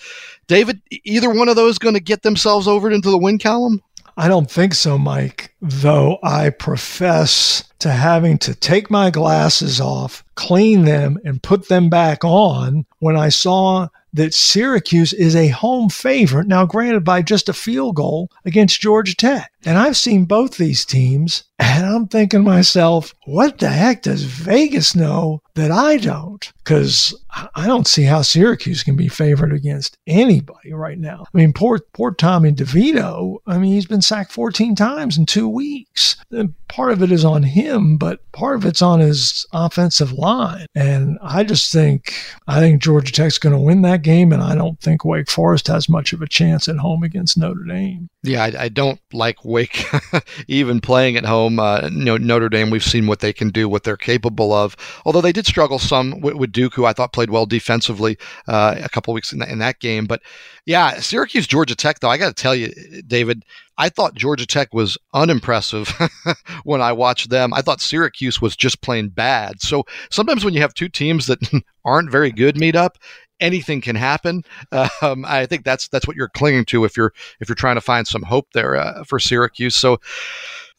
[0.47, 3.82] David, either one of those going to get themselves over into the win column?
[4.18, 10.24] I don't think so, Mike, though I profess to having to take my glasses off,
[10.35, 15.91] clean them, and put them back on when I saw that Syracuse is a home
[15.91, 19.53] favorite, now granted by just a field goal against Georgia Tech.
[19.66, 24.22] And I've seen both these teams, and I'm thinking to myself, what the heck does
[24.22, 26.51] Vegas know that I don't?
[26.64, 27.14] Because
[27.55, 31.24] I don't see how Syracuse can be favored against anybody right now.
[31.35, 33.39] I mean, poor poor Tommy DeVito.
[33.47, 36.16] I mean, he's been sacked 14 times in two weeks.
[36.31, 40.12] And part of it is on him him, but part of it's on his offensive
[40.12, 40.67] line.
[40.75, 42.14] And I just think
[42.47, 45.67] I think Georgia Tech's going to win that game, and I don't think Wake Forest
[45.69, 48.09] has much of a chance at home against Notre Dame.
[48.23, 49.85] Yeah, I, I don't like Wake
[50.49, 51.61] even playing at home.
[51.61, 54.77] Uh, Notre Dame, we've seen what they can do, what they're capable of.
[55.05, 58.77] Although they did struggle some with, with Duke, who I thought played well defensively uh,
[58.83, 60.07] a couple weeks in, in that game.
[60.07, 60.23] But
[60.64, 62.73] yeah, Syracuse, Georgia Tech, though, I got to tell you,
[63.07, 63.45] David,
[63.79, 65.93] I thought Georgia Tech was unimpressive
[66.64, 67.53] when I watched them.
[67.53, 69.61] I thought Syracuse was just plain bad.
[69.61, 71.39] So sometimes when you have two teams that
[71.85, 72.99] aren't very good meet up,
[73.41, 74.43] anything can happen.
[75.03, 77.81] Um, I think that's that's what you're clinging to if you're if you're trying to
[77.81, 79.77] find some hope there uh, for Syracuse.
[79.77, 79.99] So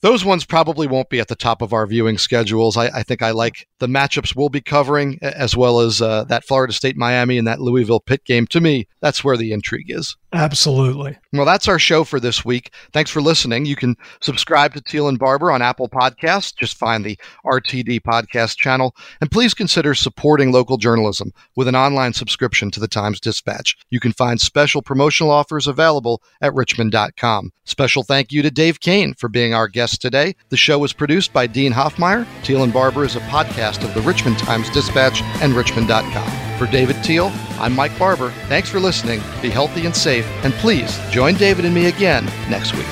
[0.01, 2.77] those ones probably won't be at the top of our viewing schedules.
[2.77, 6.45] I, I think I like the matchups we'll be covering, as well as uh, that
[6.45, 8.45] Florida State Miami and that Louisville Pitt game.
[8.47, 10.15] To me, that's where the intrigue is.
[10.33, 11.17] Absolutely.
[11.31, 12.73] Well, that's our show for this week.
[12.91, 13.65] Thanks for listening.
[13.65, 16.53] You can subscribe to Teel and Barber on Apple Podcasts.
[16.53, 18.93] Just find the RTD podcast channel.
[19.21, 23.77] And please consider supporting local journalism with an online subscription to the Times Dispatch.
[23.89, 27.53] You can find special promotional offers available at richmond.com.
[27.63, 30.35] Special thank you to Dave Koehn for being our guest today.
[30.49, 32.27] The show was produced by Dean Hoffmeyer.
[32.43, 36.46] Teel and Barber is a podcast of the Richmond Times Dispatch and richmond.com.
[36.57, 38.31] For David Teel, I'm Mike Barber.
[38.47, 39.21] Thanks for listening.
[39.43, 42.87] Be healthy and safe, and please join David and me again next week.